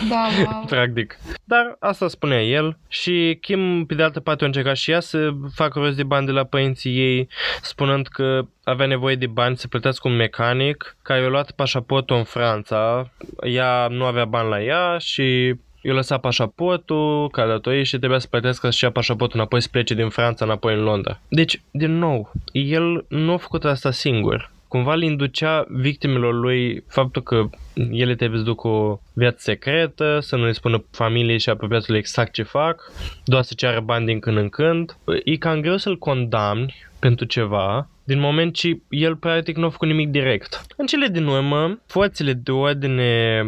[0.09, 0.65] Da, wow.
[0.65, 1.17] Practic.
[1.43, 5.31] Dar asta spunea el și Kim, pe de altă parte, a încercat și ea să
[5.53, 7.27] facă rost de bani de la părinții ei,
[7.61, 12.23] spunând că avea nevoie de bani să plătească un mecanic care i-a luat pașaportul în
[12.23, 13.11] Franța.
[13.43, 18.69] Ea nu avea bani la ea și eu lăsa pașaportul, călătorie și trebuia să plătească
[18.69, 21.19] și ia pașaportul înapoi să plece din Franța înapoi în Londra.
[21.27, 27.21] Deci, din nou, el nu a făcut asta singur cumva le inducea victimelor lui faptul
[27.21, 27.49] că
[27.91, 32.31] ele trebuie să ducă o viață secretă, să nu le spună familiei și apropiatului exact
[32.33, 32.91] ce fac,
[33.25, 34.97] doar să ceară bani din când în când.
[35.23, 39.87] E cam greu să-l condamni pentru ceva, din moment ce el practic nu a făcut
[39.87, 40.65] nimic direct.
[40.77, 43.43] În cele din urmă, forțele de ordine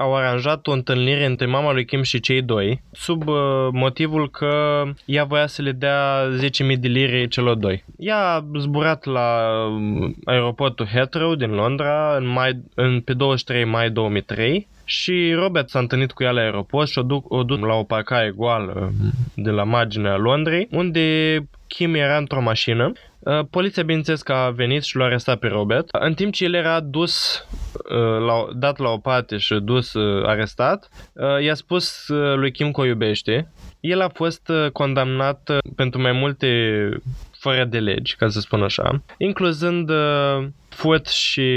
[0.00, 3.36] au aranjat o întâlnire între mama lui Kim și cei doi, sub uh,
[3.72, 6.28] motivul că ea voia să le dea
[6.72, 7.84] 10.000 de lire celor doi.
[7.98, 13.90] Ea a zburat la um, aeroportul Heathrow din Londra în mai, în, pe 23 mai
[13.90, 17.74] 2003 și Robert s-a întâlnit cu ea la aeroport și o duc, o duc la
[17.74, 18.92] o parcare goală
[19.34, 21.36] de la marginea Londrei, unde
[21.74, 22.92] Kim era într-o mașină.
[23.18, 25.88] Uh, poliția, bineînțeles, că a venit și l-a arestat pe Robert.
[25.92, 30.26] În timp ce el era dus, uh, la, dat la o parte și dus uh,
[30.26, 30.88] arestat,
[31.40, 32.04] i-a spus
[32.34, 33.52] lui Kim că o iubește.
[33.80, 36.48] El a fost condamnat pentru mai multe
[37.38, 39.90] fără de legi, ca să spun așa, incluzând
[40.68, 41.50] furt și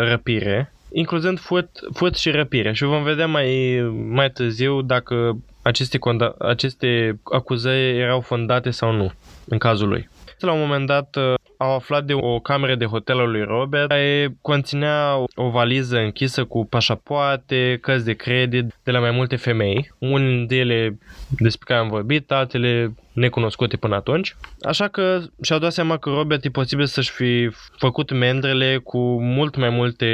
[0.00, 2.72] răpire, incluzând furt, furt și răpire.
[2.72, 5.98] Și vom vedea mai, mai târziu dacă aceste,
[6.38, 9.12] aceste acuzări erau fondate sau nu
[9.48, 10.08] în cazul lui.
[10.38, 13.88] La un moment dat uh, au aflat de o cameră de hotel al lui Robert
[13.88, 19.92] care conținea o valiză închisă cu pașapoate, cărți de credit de la mai multe femei.
[19.98, 20.98] Unele de ele
[21.38, 24.36] despre care am vorbit, altele necunoscute până atunci.
[24.60, 29.56] Așa că și-au dat seama că Robert e posibil să-și fi făcut mendrele cu mult
[29.56, 30.06] mai multe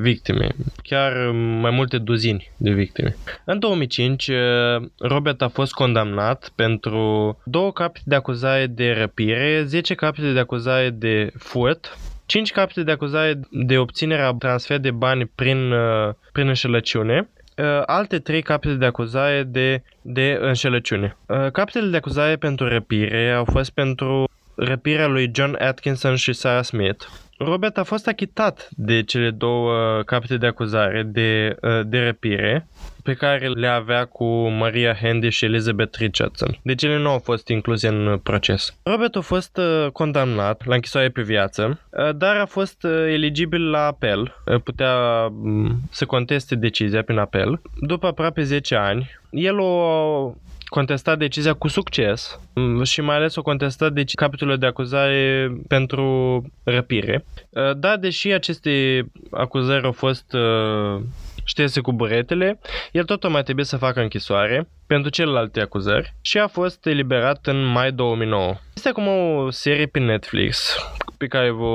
[0.00, 0.48] victime,
[0.82, 3.16] chiar mai multe duzini de victime.
[3.44, 4.36] În 2005, eh,
[4.98, 10.90] Robert a fost condamnat pentru două capete de acuzare de răpire, 10 capete de acuzare
[10.90, 17.28] de furt, 5 capete de acuzare de obținerea transfer de bani prin, eh, prin înșelăciune
[17.60, 21.16] uh, alte trei capete de acuzare de, de înșelăciune.
[21.26, 26.64] Uh, capetele de acuzare pentru răpire au fost pentru răpirea lui John Atkinson și Sarah
[26.64, 27.04] Smith.
[27.38, 32.68] Robert a fost achitat de cele două capete de acuzare de, uh, de răpire
[33.02, 36.58] pe care le avea cu Maria Handy și Elizabeth Richardson.
[36.62, 38.76] Deci ele nu au fost incluse în proces.
[38.82, 43.86] Robert a fost uh, condamnat la închisoare pe viață, uh, dar a fost eligibil la
[43.86, 44.34] apel.
[44.64, 47.60] Putea mm, să conteste decizia prin apel.
[47.80, 50.34] După aproape 10 ani, el a
[50.70, 56.44] contestat decizia cu succes mm, și mai ales o contestat deci capitolul de acuzare pentru
[56.64, 57.24] răpire.
[57.48, 61.02] Uh, dar deși aceste acuzări au fost uh,
[61.50, 62.60] șterse cu buretele,
[62.92, 67.64] el tot mai trebuie să facă închisoare pentru celelalte acuzări și a fost eliberat în
[67.64, 68.54] mai 2009.
[68.74, 70.76] Este acum o serie pe Netflix
[71.18, 71.66] pe care vă,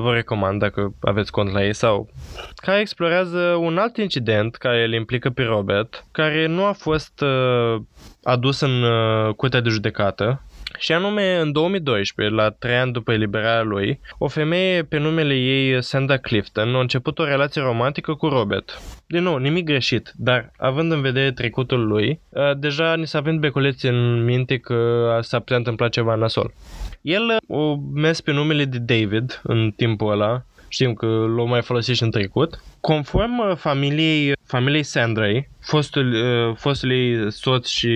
[0.00, 2.08] vă recomand dacă aveți cont la ei sau
[2.56, 7.80] care explorează un alt incident care îl implică pe Robert, care nu a fost uh,
[8.22, 10.42] adus în uh, curtea de judecată,
[10.78, 15.82] și anume, în 2012, la trei ani după eliberarea lui, o femeie pe numele ei,
[15.82, 18.82] Sandra Clifton, a început o relație romantică cu Robert.
[19.06, 23.40] Din nou, nimic greșit, dar având în vedere trecutul lui, uh, deja ni s-a venit
[23.40, 26.52] beculețe în minte că s-a putea întâmpla ceva nasol.
[27.00, 31.62] El uh, o mers pe numele de David în timpul ăla, știm că l-o mai
[31.62, 32.62] folosit și în trecut.
[32.80, 37.90] Conform uh, familiei, familiei Sandrei, fostul, uh, fostul ei soț și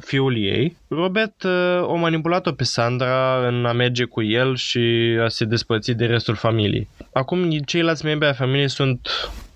[0.00, 5.28] fiul ei, Robert uh, o manipulat-o pe Sandra în a merge cu el și a
[5.28, 6.88] se despărți de restul familiei.
[7.12, 9.08] Acum ceilalți membri ai familiei sunt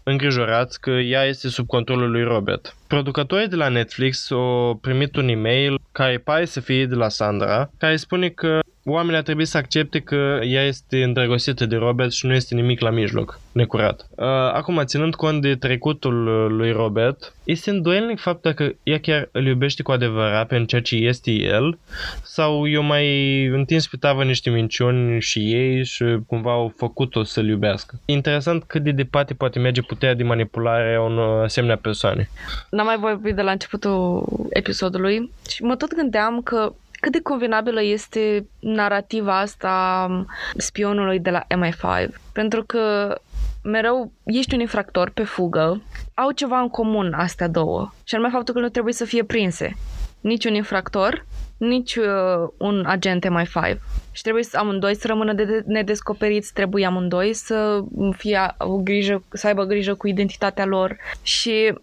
[0.09, 2.77] îngrijorați că ea este sub controlul lui Robert.
[2.87, 7.71] Producătorii de la Netflix au primit un e-mail care pare să fie de la Sandra,
[7.79, 12.27] care spune că oamenii ar trebui să accepte că ea este îndrăgostită de Robert și
[12.27, 14.09] nu este nimic la mijloc, necurat.
[14.11, 19.29] Uh, acum, ținând cont de trecutul uh, lui Robert, este îndoielnic faptul că ea chiar
[19.33, 21.79] îl iubește cu adevărat pentru ceea ce este el
[22.23, 27.47] sau eu mai întins pe tavă niște minciuni și ei și cumva au făcut-o să-l
[27.47, 28.01] iubească.
[28.05, 32.29] Interesant cât de departe poate merge puterea de manipulare a unor asemenea persoane.
[32.71, 36.73] N-am mai vorbit de la începutul episodului și mă tot gândeam că
[37.07, 42.09] cât de convenabilă este narativa asta spionului de la MI5.
[42.33, 43.15] Pentru că
[43.63, 45.83] mereu ești un infractor pe fugă,
[46.15, 47.91] au ceva în comun astea două.
[48.05, 49.77] Și anume faptul că nu trebuie să fie prinse.
[50.21, 53.77] Nici un infractor, nici uh, un agent MI5.
[54.13, 57.85] Și trebuie să amândoi să rămână de nedescoperiți, trebuie amândoi să
[58.17, 60.97] fie o grijă, să aibă grijă cu identitatea lor.
[61.23, 61.75] Și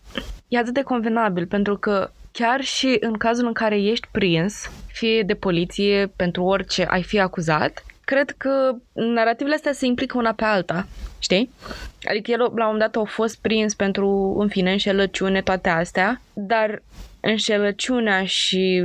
[0.47, 5.23] e atât de convenabil, pentru că chiar și în cazul în care ești prins, fie
[5.23, 10.43] de poliție, pentru orice ai fi acuzat, cred că narativele astea se implică una pe
[10.43, 10.87] alta,
[11.19, 11.49] știi?
[12.03, 16.21] Adică el la un moment dat a fost prins pentru, în fine, înșelăciune, toate astea,
[16.33, 16.81] dar
[17.19, 18.83] înșelăciunea și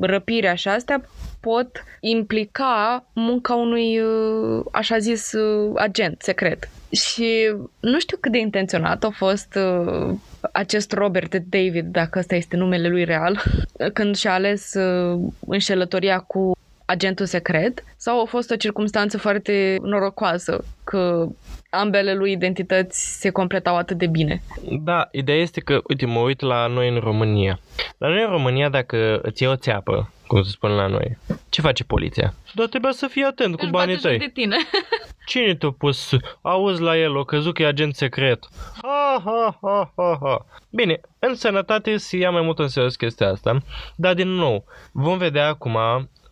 [0.00, 1.02] răpirea și astea
[1.40, 6.68] pot implica munca unui, uh, așa zis, uh, agent secret.
[6.90, 10.14] Și nu știu cât de intenționat a fost uh,
[10.52, 13.42] acest Robert David, dacă ăsta este numele lui real,
[13.94, 16.52] când și-a ales uh, înșelătoria cu
[16.84, 21.26] agentul secret sau a fost o circunstanță foarte norocoasă că
[21.70, 24.42] ambele lui identități se completau atât de bine.
[24.84, 27.58] Da, ideea este că, uite, mă uit la noi în România.
[27.98, 31.60] La noi în România, dacă îți iei o țeapă, cum se spune la noi, ce
[31.60, 32.34] face poliția?
[32.54, 34.26] Dar trebuie să fii atent cu Își banii bate joc tăi.
[34.26, 34.56] de tine.
[35.30, 36.10] Cine te-a pus?
[36.40, 38.48] Auzi la el, o căzut că e agent secret.
[38.82, 40.46] Ha, ha, ha, ha, ha.
[40.70, 43.58] Bine, în sănătate se ia mai mult în serios chestia asta,
[43.96, 45.74] dar din nou, vom vedea acum,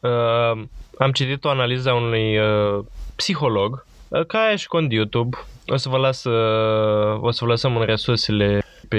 [0.00, 0.62] uh,
[0.98, 2.84] am citit o analiză a unui uh,
[3.16, 7.76] psiholog, uh, care și cont YouTube, o să vă las, uh, o să vă lăsăm
[7.76, 8.98] în resursele pe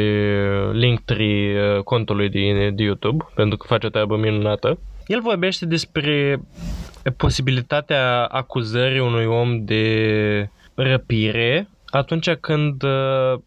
[0.71, 4.77] Linktree uh, contului de, de YouTube, pentru că face o treabă minunată.
[5.09, 6.41] El vorbește despre
[7.17, 13.39] posibilitatea acuzării unui om de răpire atunci când uh,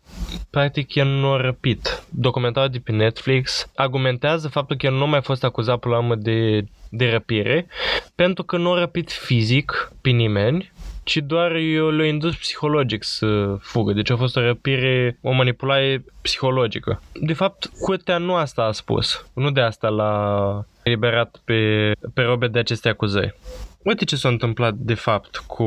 [0.50, 2.02] practic el nu a răpit.
[2.08, 6.00] Documentarul de pe Netflix argumentează faptul că el nu a mai fost acuzat până la
[6.00, 7.66] urmă de, de răpire
[8.14, 10.71] pentru că nu a răpit fizic pe nimeni
[11.02, 13.92] ci doar eu le-a indus psihologic să fugă.
[13.92, 17.02] Deci a fost o răpire, o manipulare psihologică.
[17.12, 19.26] De fapt, curtea nu asta a spus.
[19.34, 23.34] Nu de asta l-a eliberat pe, pe Robert de aceste acuzări.
[23.82, 25.64] Uite ce s-a întâmplat de fapt cu,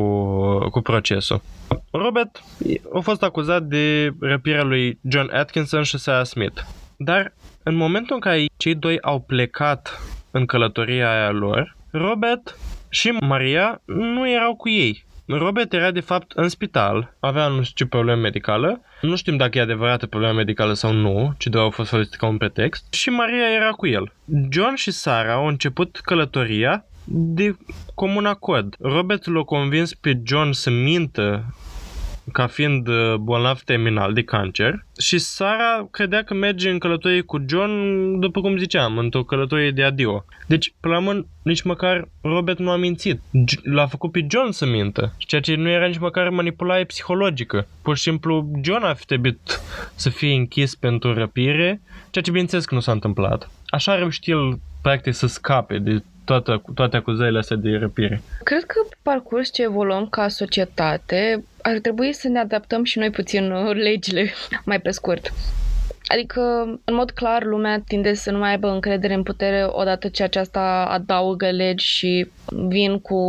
[0.69, 1.41] cu procesul.
[1.91, 2.43] Robert
[2.93, 6.61] a fost acuzat de răpirea lui John Atkinson și Sarah Smith.
[6.97, 12.57] Dar în momentul în care cei doi au plecat în călătoria aia lor, Robert
[12.89, 15.05] și Maria nu erau cu ei.
[15.27, 19.57] Robert era de fapt în spital, avea nu știu ce problemă medicală, nu știm dacă
[19.57, 23.09] e adevărată problemă medicală sau nu, ci doar au fost folosite ca un pretext, și
[23.09, 24.11] Maria era cu el.
[24.49, 27.57] John și Sara au început călătoria de
[27.93, 28.75] comun acord.
[28.79, 31.55] Robert l-a convins pe John să mintă
[32.31, 37.45] ca fiind uh, bolnav terminal de cancer și Sara credea că merge în călătorie cu
[37.47, 37.71] John,
[38.19, 40.25] după cum ziceam, într-o călătorie de adio.
[40.47, 43.19] Deci, pe la mân, nici măcar Robert nu a mințit.
[43.19, 47.67] G- L-a făcut pe John să mintă, ceea ce nu era nici măcar manipulare psihologică.
[47.81, 49.61] Pur și simplu, John a fi trebuit
[49.95, 53.49] să fie închis pentru răpire, ceea ce bineînțeles că nu s-a întâmplat.
[53.67, 58.21] Așa a reușit el, practic, să scape de toate, toate acuzările astea de răpire.
[58.43, 63.09] Cred că pe parcurs ce evoluăm ca societate, ar trebui să ne adaptăm și noi
[63.09, 64.33] puțin uh, legile,
[64.65, 65.33] mai pe scurt.
[66.07, 66.41] Adică,
[66.83, 70.87] în mod clar, lumea tinde să nu mai aibă încredere în putere odată ce aceasta
[70.89, 72.27] adaugă legi și
[72.67, 73.19] vin cu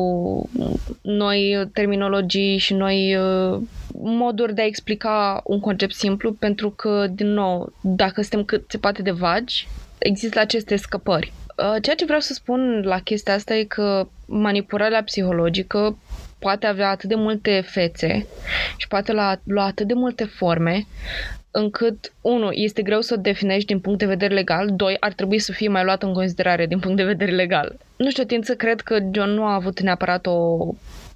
[1.03, 3.59] noi terminologii și noi uh,
[3.92, 8.79] moduri de a explica un concept simplu, pentru că, din nou, dacă suntem cât se
[8.79, 9.68] poate de vagi,
[9.99, 11.33] există aceste scăpări.
[11.57, 15.96] Uh, Ceea ce vreau să spun la chestia asta e că manipularea psihologică
[16.38, 18.27] poate avea atât de multe fețe
[18.77, 20.87] și poate lua, lua atât de multe forme
[21.51, 25.38] încât, unu, este greu să o definești din punct de vedere legal, doi, ar trebui
[25.38, 27.77] să fie mai luată în considerare din punct de vedere legal.
[27.96, 30.59] Nu știu, tind să cred că John nu a avut neapărat o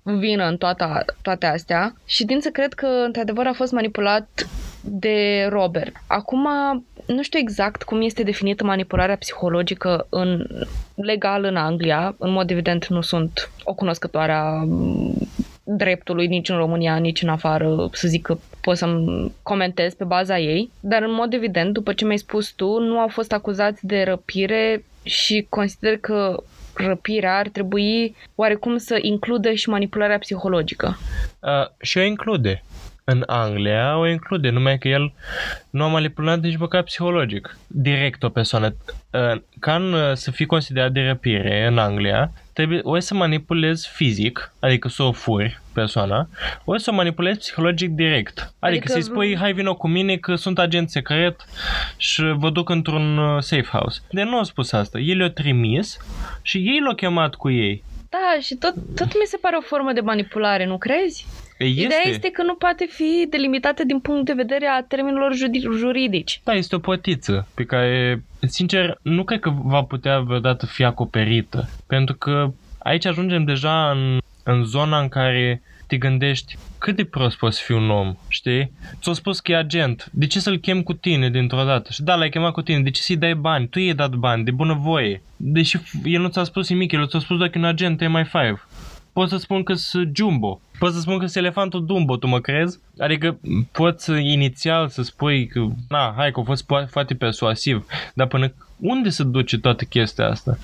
[0.02, 4.48] vină în toată, toate astea și tind să cred că, într-adevăr, a fost manipulat
[4.82, 5.92] de Robert.
[6.06, 6.48] Acum,
[7.14, 10.46] nu știu exact cum este definită manipularea psihologică în
[10.94, 12.14] legal în Anglia.
[12.18, 14.64] În mod evident nu sunt o cunoscătoare a
[15.64, 20.38] dreptului nici în România, nici în afară, să zic că pot să-mi comentez pe baza
[20.38, 24.02] ei, dar în mod evident, după ce mi-ai spus tu, nu au fost acuzați de
[24.02, 26.42] răpire și consider că
[26.74, 30.98] răpirea ar trebui oarecum să includă și manipularea psihologică.
[31.40, 32.62] Uh, și o include.
[33.10, 35.12] În Anglia o include, numai că el
[35.70, 37.56] nu a manipulat nici măcar psihologic.
[37.66, 38.74] Direct o persoană.
[39.12, 43.88] Uh, ca în, uh, să fii considerat de răpire în Anglia, trebuie ori să manipulezi
[43.88, 46.28] fizic, adică să o furi persoana,
[46.64, 48.38] ori să o manipulezi psihologic direct.
[48.38, 51.36] Adică, Adică- adică să-i spui, hai vino cu mine că sunt agent secret
[51.96, 54.00] și vă duc într-un uh, safe house.
[54.10, 54.98] De nu au spus asta.
[54.98, 55.96] El le-au trimis
[56.42, 57.84] și ei l-au chemat cu ei.
[58.08, 61.26] Da, și tot, tot mi se pare o formă de manipulare, nu crezi?
[61.64, 61.80] Este.
[61.82, 66.40] Ideea este că nu poate fi delimitată din punct de vedere a termenilor judi- juridici.
[66.44, 71.68] Da, este o potiță pe care, sincer, nu cred că va putea vreodată fi acoperită.
[71.86, 77.36] Pentru că aici ajungem deja în, în zona în care te gândești cât de prost
[77.36, 78.72] poți fi un om, știi?
[79.00, 81.88] Ți-a spus că e agent, de ce să-l chem cu tine dintr-o dată?
[81.92, 83.68] Și da, l-ai chemat cu tine, de ce să-i dai bani?
[83.68, 85.22] Tu i-ai dat bani, de bunăvoie.
[85.36, 88.30] Deși el nu ți-a spus nimic, el ți-a spus doar că e un agent MI5.
[89.12, 90.60] Pot să spun că sunt Jumbo.
[90.80, 92.78] Pot să spun că sunt elefantul Dumbo, tu mă crezi?
[92.98, 93.38] Adică
[93.72, 98.52] poți inițial să spui că, na, hai că a fost po- foarte persuasiv, dar până
[98.78, 100.58] unde se duce toată chestia asta?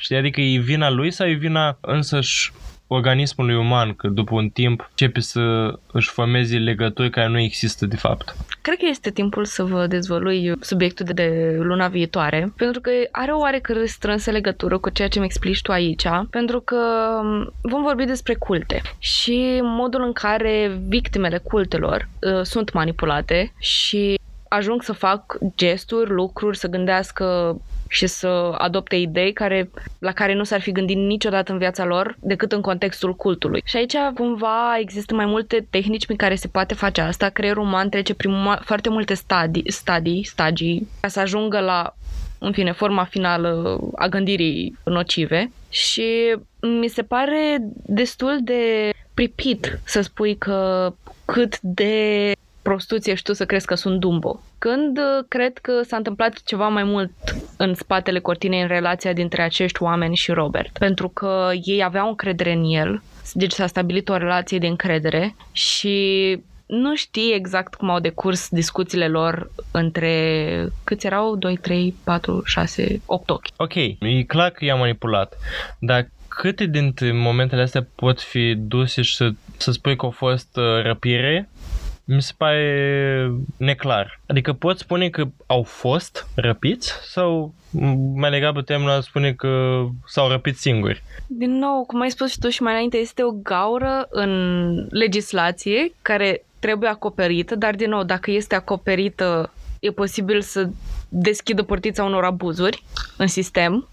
[0.00, 2.52] Știi, adică e vina lui sau e vina însăși
[2.86, 7.96] organismului uman, că după un timp începe să își formeze legături care nu există de
[7.96, 8.36] fapt.
[8.62, 13.38] Cred că este timpul să vă dezvălui subiectul de luna viitoare, pentru că are o
[13.38, 16.76] oarecare strânsă legătură cu ceea ce mi explici tu aici, pentru că
[17.62, 24.18] vom vorbi despre culte și modul în care victimele cultelor uh, sunt manipulate și
[24.48, 27.56] ajung să fac gesturi, lucruri, să gândească
[27.88, 32.16] și să adopte idei care, la care nu s-ar fi gândit niciodată în viața lor
[32.20, 33.62] decât în contextul cultului.
[33.64, 37.28] Și aici cumva există mai multe tehnici prin care se poate face asta.
[37.28, 41.94] Creierul uman trece prin foarte multe stadii, stadii, stagii ca să ajungă la
[42.38, 50.00] în fine, forma finală a gândirii nocive și mi se pare destul de pripit să
[50.00, 50.92] spui că
[51.24, 52.32] cât de
[52.68, 54.40] prostuție și tu să crezi că sunt Dumbo.
[54.58, 57.10] Când uh, cred că s-a întâmplat ceva mai mult
[57.56, 60.78] în spatele cortinei în relația dintre acești oameni și Robert.
[60.78, 63.02] Pentru că ei aveau încredere în el,
[63.32, 65.96] deci s-a stabilit o relație de încredere și
[66.66, 70.12] nu știi exact cum au decurs discuțiile lor între
[70.84, 71.36] câți erau?
[71.36, 73.46] 2, 3, 4, 6, 8 ochi.
[73.56, 75.36] Ok, e clar că i-a manipulat,
[75.78, 80.56] dar câte dintre momentele astea pot fi duse și să, să spui că au fost
[80.56, 81.48] uh, răpire
[82.08, 84.20] mi se pare neclar.
[84.26, 87.54] Adică pot spune că au fost răpiți sau
[88.14, 91.02] mai legat pe termenul spune că s-au răpit singuri?
[91.26, 95.92] Din nou, cum ai spus și tu și mai înainte, este o gaură în legislație
[96.02, 100.68] care trebuie acoperită, dar din nou, dacă este acoperită, e posibil să
[101.08, 102.82] deschidă portița unor abuzuri
[103.16, 103.88] în sistem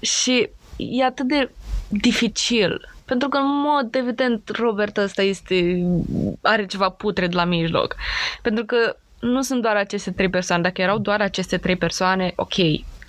[0.00, 1.50] și e atât de
[1.88, 5.86] dificil pentru că, în mod evident, Robert ăsta este,
[6.42, 7.96] are ceva putred la mijloc.
[8.42, 10.62] Pentru că nu sunt doar aceste trei persoane.
[10.62, 12.54] Dacă erau doar aceste trei persoane, ok,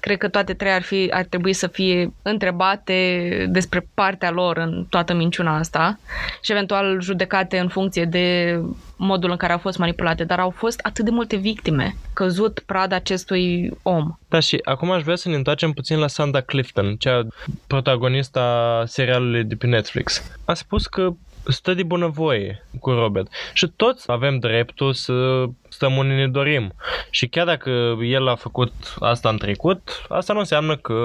[0.06, 4.86] Cred că toate trei ar, fi, ar trebui să fie întrebate despre partea lor în
[4.90, 6.00] toată minciuna asta
[6.42, 8.60] și eventual judecate în funcție de
[8.98, 12.96] modul în care au fost manipulate, dar au fost atât de multe victime căzut prada
[12.96, 14.18] acestui om.
[14.30, 17.28] Da, și acum aș vrea să ne întoarcem puțin la Sanda Clifton, cea
[17.68, 20.32] protagonista serialului de pe Netflix.
[20.46, 21.10] A spus că
[21.48, 23.28] stă de bunăvoie cu Robert.
[23.54, 26.74] Și toți avem dreptul să stăm unde ne dorim.
[27.10, 30.96] Și chiar dacă el a făcut asta în trecut, asta nu înseamnă că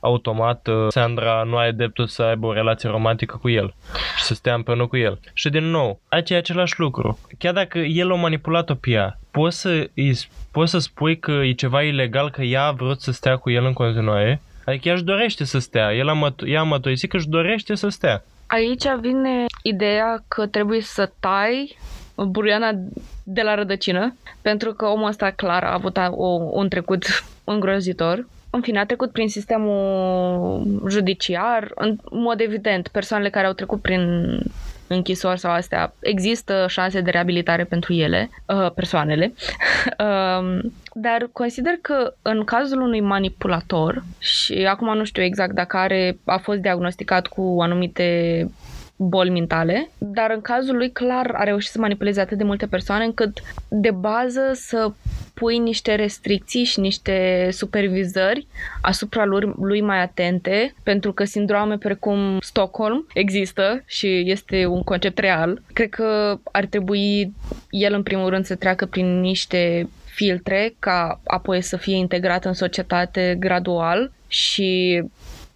[0.00, 3.74] automat uh, Sandra nu are dreptul să aibă o relație romantică cu el
[4.16, 5.20] și să stea împreună cu el.
[5.32, 7.18] Și din nou, aici e același lucru.
[7.38, 9.90] Chiar dacă el a manipulat-o pe ea, poți să,
[10.50, 13.64] poți să spui că e ceva ilegal că ea a vrut să stea cu el
[13.64, 14.42] în continuare?
[14.64, 15.94] Adică ea își dorește să stea.
[15.94, 18.24] El a măt- ea a mătoisit că își dorește să stea.
[18.48, 21.76] Aici vine ideea că trebuie să tai
[22.16, 22.70] buriana
[23.24, 27.04] de la rădăcină, pentru că omul ăsta clar a avut o, un trecut
[27.44, 28.26] îngrozitor.
[28.50, 34.02] În fine, a trecut prin sistemul judiciar, în mod evident, persoanele care au trecut prin
[34.88, 39.32] închisori sau astea, există șanse de reabilitare pentru ele, uh, persoanele,
[40.38, 46.18] um, dar consider că în cazul unui manipulator, și acum nu știu exact dacă are,
[46.24, 48.50] a fost diagnosticat cu anumite
[49.00, 53.04] boli mentale, dar în cazul lui clar a reușit să manipuleze atât de multe persoane
[53.04, 53.38] încât
[53.68, 54.92] de bază să
[55.34, 58.46] pui niște restricții și niște supervizări
[58.82, 65.18] asupra lui, lui mai atente, pentru că sindrome precum Stockholm există și este un concept
[65.18, 65.62] real.
[65.72, 67.32] Cred că ar trebui
[67.70, 72.52] el în primul rând să treacă prin niște filtre ca apoi să fie integrat în
[72.52, 75.02] societate gradual și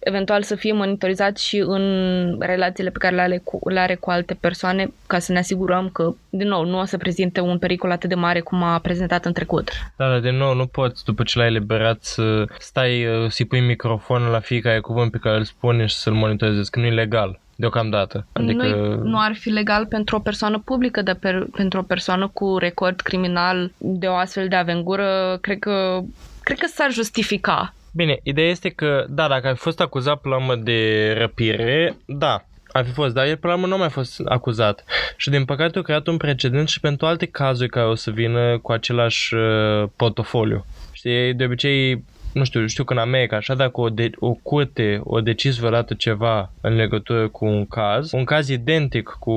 [0.03, 4.09] eventual să fie monitorizat și în relațiile pe care le are, cu, le are cu
[4.09, 7.91] alte persoane ca să ne asigurăm că, din nou, nu o să prezinte un pericol
[7.91, 9.69] atât de mare cum a prezentat în trecut.
[9.97, 13.59] Da, dar din nou nu poți după ce l-ai eliberat să stai, uh, să-i pui
[13.59, 17.39] microfonul la fiecare cuvânt pe care îl spune și să-l monitorizezi, că nu e legal
[17.55, 18.25] deocamdată.
[18.33, 18.67] Adică...
[18.67, 22.57] Nu, nu ar fi legal pentru o persoană publică, dar per, pentru o persoană cu
[22.57, 26.01] record criminal de o astfel de avengură, cred că,
[26.43, 30.55] cred că s-ar justifica Bine, ideea este că, da, dacă ai fost acuzat pe la
[30.55, 34.83] de răpire, da, ar fi fost, dar el pe la nu a mai fost acuzat.
[35.17, 38.59] Și din păcate a creat un precedent și pentru alte cazuri care o să vină
[38.59, 40.65] cu același uh, portofoliu.
[40.91, 42.03] Știi, de obicei
[42.33, 45.93] nu știu, știu că în America, așa dacă o, de- o curte o decis vreodată
[45.93, 49.31] ceva în legătură cu un caz, un caz identic cu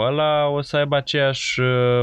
[0.00, 1.60] ăla o să aibă aceeași,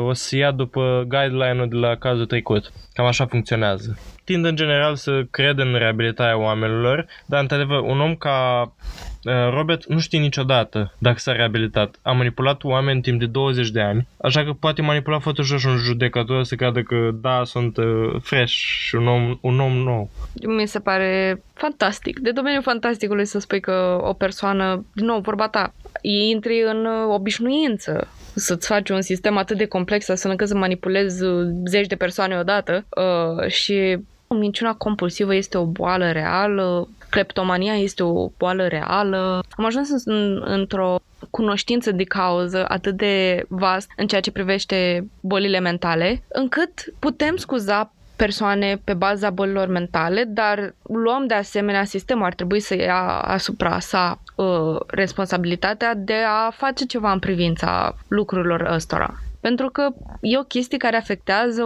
[0.07, 2.71] o să ia după guideline-ul de la cazul trecut.
[2.93, 3.97] Cam așa funcționează.
[4.23, 9.14] Tind în general să cred în reabilitarea oamenilor, dar într-adevăr un om ca Uh,
[9.49, 11.95] Robert nu știe niciodată dacă s-a reabilitat.
[12.01, 15.67] A manipulat oameni timp de 20 de ani, așa că poate manipula foarte ușor și
[15.67, 17.86] un judecător să creadă că da, sunt uh,
[18.21, 20.09] fresh și un om, un om nou.
[20.47, 22.19] Mi se pare fantastic.
[22.19, 27.13] De domeniul fantasticului să spui că o persoană, din nou, vorba ta, intri în uh,
[27.13, 31.95] obișnuință să-ți faci un sistem atât de complex să încât să manipulezi uh, zeci de
[31.95, 33.97] persoane odată uh, și
[34.28, 39.43] minciuna compulsivă este o boală reală, cleptomania este o boală reală.
[39.49, 40.99] Am ajuns în, într-o
[41.30, 47.91] cunoștință de cauză atât de vast în ceea ce privește bolile mentale, încât putem scuza
[48.16, 53.80] persoane pe baza bolilor mentale, dar luăm de asemenea, sistemul ar trebui să ia asupra
[53.80, 59.13] sa uh, responsabilitatea de a face ceva în privința lucrurilor ăstora.
[59.39, 59.88] Pentru că
[60.22, 61.63] e o chestie care afectează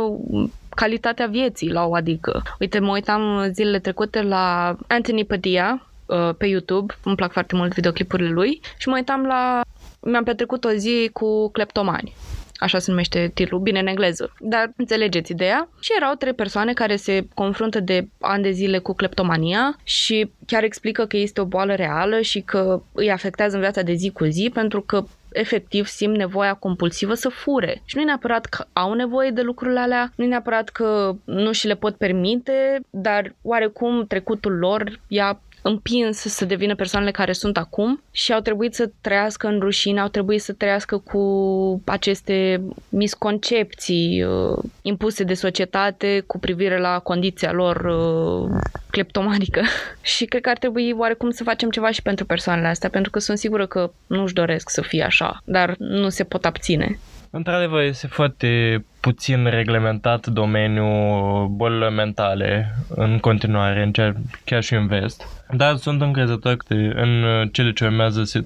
[0.76, 2.42] calitatea vieții la o adică.
[2.60, 7.74] Uite, mă uitam zilele trecute la Anthony Padilla uh, pe YouTube, îmi plac foarte mult
[7.74, 9.62] videoclipurile lui și mă uitam la...
[10.02, 12.14] Mi-am petrecut o zi cu cleptomani
[12.60, 15.70] așa se numește titlul, bine în engleză, dar înțelegeți ideea.
[15.80, 20.64] Și erau trei persoane care se confruntă de ani de zile cu cleptomania și chiar
[20.64, 24.26] explică că este o boală reală și că îi afectează în viața de zi cu
[24.26, 27.82] zi pentru că efectiv simt nevoia compulsivă să fure.
[27.86, 31.52] Și nu e neapărat că au nevoie de lucrurile alea, nu e neapărat că nu
[31.52, 37.58] și le pot permite, dar oarecum trecutul lor i-a împins să devină persoanele care sunt
[37.58, 44.24] acum și au trebuit să trăiască în rușine, au trebuit să trăiască cu aceste misconcepții
[44.24, 48.58] uh, impuse de societate cu privire la condiția lor uh,
[48.90, 49.62] cleptomanică.
[50.02, 53.20] și cred că ar trebui oarecum să facem ceva și pentru persoanele astea, pentru că
[53.20, 57.00] sunt sigură că nu-și doresc să fie așa, dar nu se pot abține.
[57.32, 64.14] Într-adevăr, este foarte puțin reglementat domeniul bolilor mentale în continuare, în cea,
[64.46, 65.46] chiar și în vest.
[65.52, 68.46] Dar sunt încrezător că în cele ce urmează se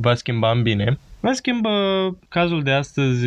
[0.00, 0.98] va schimba în bine.
[1.20, 1.70] Va schimba
[2.28, 3.26] cazul de astăzi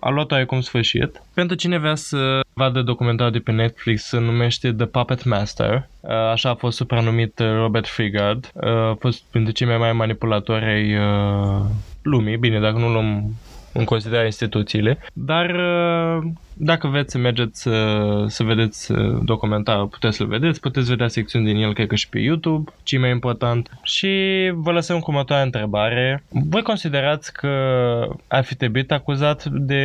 [0.00, 1.22] a luat-o cum sfârșit.
[1.34, 5.88] Pentru cine vrea să vadă documentarul de pe Netflix, se numește The Puppet Master.
[6.32, 8.52] Așa a fost supranumit Robert Frigard.
[8.60, 10.98] A fost printre cei mai mari manipulatori ai
[12.02, 12.36] lumii.
[12.36, 13.34] Bine, dacă nu luăm
[13.72, 20.16] în considerare instituțiile, dar uh, dacă veți să mergeți uh, să vedeți uh, documentarul, puteți
[20.16, 23.70] să-l vedeți, puteți vedea secțiuni din el, cred că și pe YouTube, ce mai important.
[23.82, 24.10] Și
[24.54, 26.24] vă lăsăm cu următoarea întrebare.
[26.28, 27.48] Voi considerați că
[28.28, 29.84] ar fi trebuit acuzat de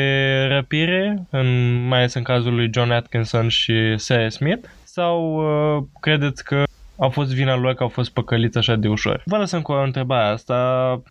[0.49, 4.67] răpire, în, mai ales în cazul lui John Atkinson și Sarah Smith?
[4.83, 5.35] Sau
[5.77, 6.63] uh, credeți că
[6.97, 9.21] au fost vina lor că au fost păcăliți așa de ușor.
[9.25, 10.55] Vă lăsăm cu o întrebare asta,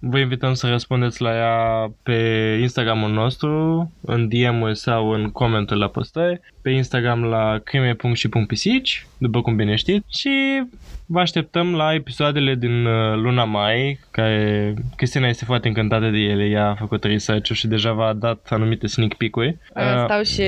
[0.00, 2.18] vă invităm să răspundeți la ea pe
[2.60, 9.56] Instagramul nostru, în DM-uri sau în comentul la postări, pe Instagram la crime.și.pisici, după cum
[9.56, 10.62] bine știți, și
[11.06, 16.44] vă așteptăm la episoadele din uh, luna mai, care Cristina este foarte încântată de ele,
[16.44, 19.58] ea a făcut research și deja v-a dat anumite sneak peek-uri.
[20.04, 20.42] Stau și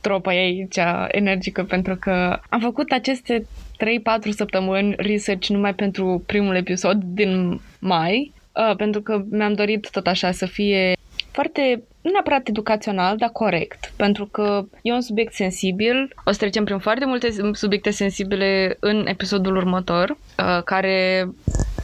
[0.00, 0.78] tropa ei aici
[1.10, 3.46] energică pentru că am făcut aceste
[3.80, 10.06] 3-4 săptămâni research numai pentru primul episod din mai, uh, pentru că mi-am dorit tot
[10.06, 10.92] așa să fie
[11.30, 16.14] foarte, nu neapărat educațional, dar corect, pentru că e un subiect sensibil.
[16.24, 21.28] O să trecem prin foarte multe subiecte sensibile în episodul următor, uh, care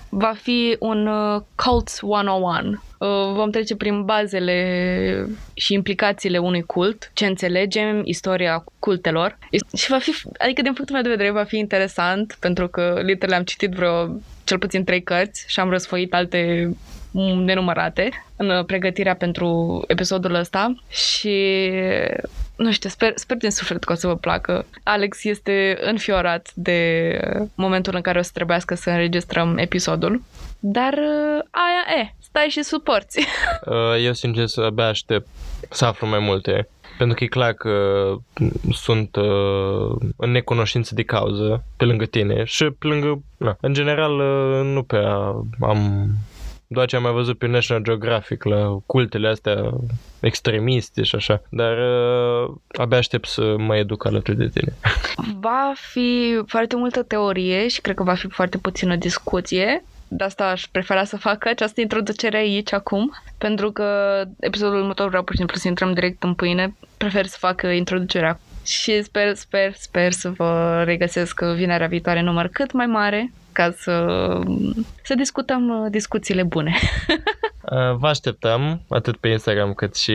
[0.09, 2.71] va fi un uh, Cults 101.
[2.71, 9.39] Uh, vom trece prin bazele și implicațiile unui cult, ce înțelegem, istoria cultelor.
[9.77, 13.37] Și va fi, adică din punctul meu de vedere, va fi interesant, pentru că literally
[13.37, 16.71] am citit vreo cel puțin trei cărți și am răsfoit alte
[17.45, 21.71] nenumărate în pregătirea pentru episodul ăsta și
[22.57, 24.67] nu știu, sper, sper din suflet că o să vă placă.
[24.83, 27.21] Alex este înfiorat de
[27.55, 30.23] momentul în care o să trebuiască să înregistrăm episodul.
[30.59, 30.95] Dar
[31.51, 33.21] aia e, stai și suporți.
[33.67, 35.27] Uh, eu sincer să abia aștept
[35.71, 36.69] să aflu mai multe.
[36.99, 38.15] Pentru că e clar că
[38.73, 44.19] sunt uh, în necunoștință de cauză pe lângă tine și pe lângă, na, în general
[44.19, 46.09] uh, nu prea am
[46.67, 49.71] doar ce am mai văzut pe National Geographic la cultele astea
[50.21, 54.73] extremiste și așa, dar uh, abia aștept să mă educ alături de tine.
[55.41, 59.85] Va fi foarte multă teorie și cred că va fi foarte puțină discuție.
[60.09, 65.23] De asta aș prefera să fac această introducere aici acum, pentru că episodul următor vreau
[65.23, 66.77] pur și simplu să intrăm direct în pâine.
[66.97, 72.73] Prefer să fac introducerea și sper, sper, sper să vă regăsesc vinerea viitoare număr cât
[72.73, 74.07] mai mare ca să,
[75.03, 76.75] să discutăm uh, discuțiile bune.
[77.71, 80.15] Uh, vă așteptăm atât pe Instagram cât și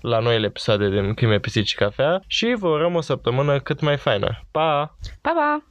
[0.00, 3.96] la noile episoade din Crime, Pisici și Cafea și vă urăm o săptămână cât mai
[3.96, 4.40] faină.
[4.50, 4.96] Pa!
[5.20, 5.64] Pa, pa!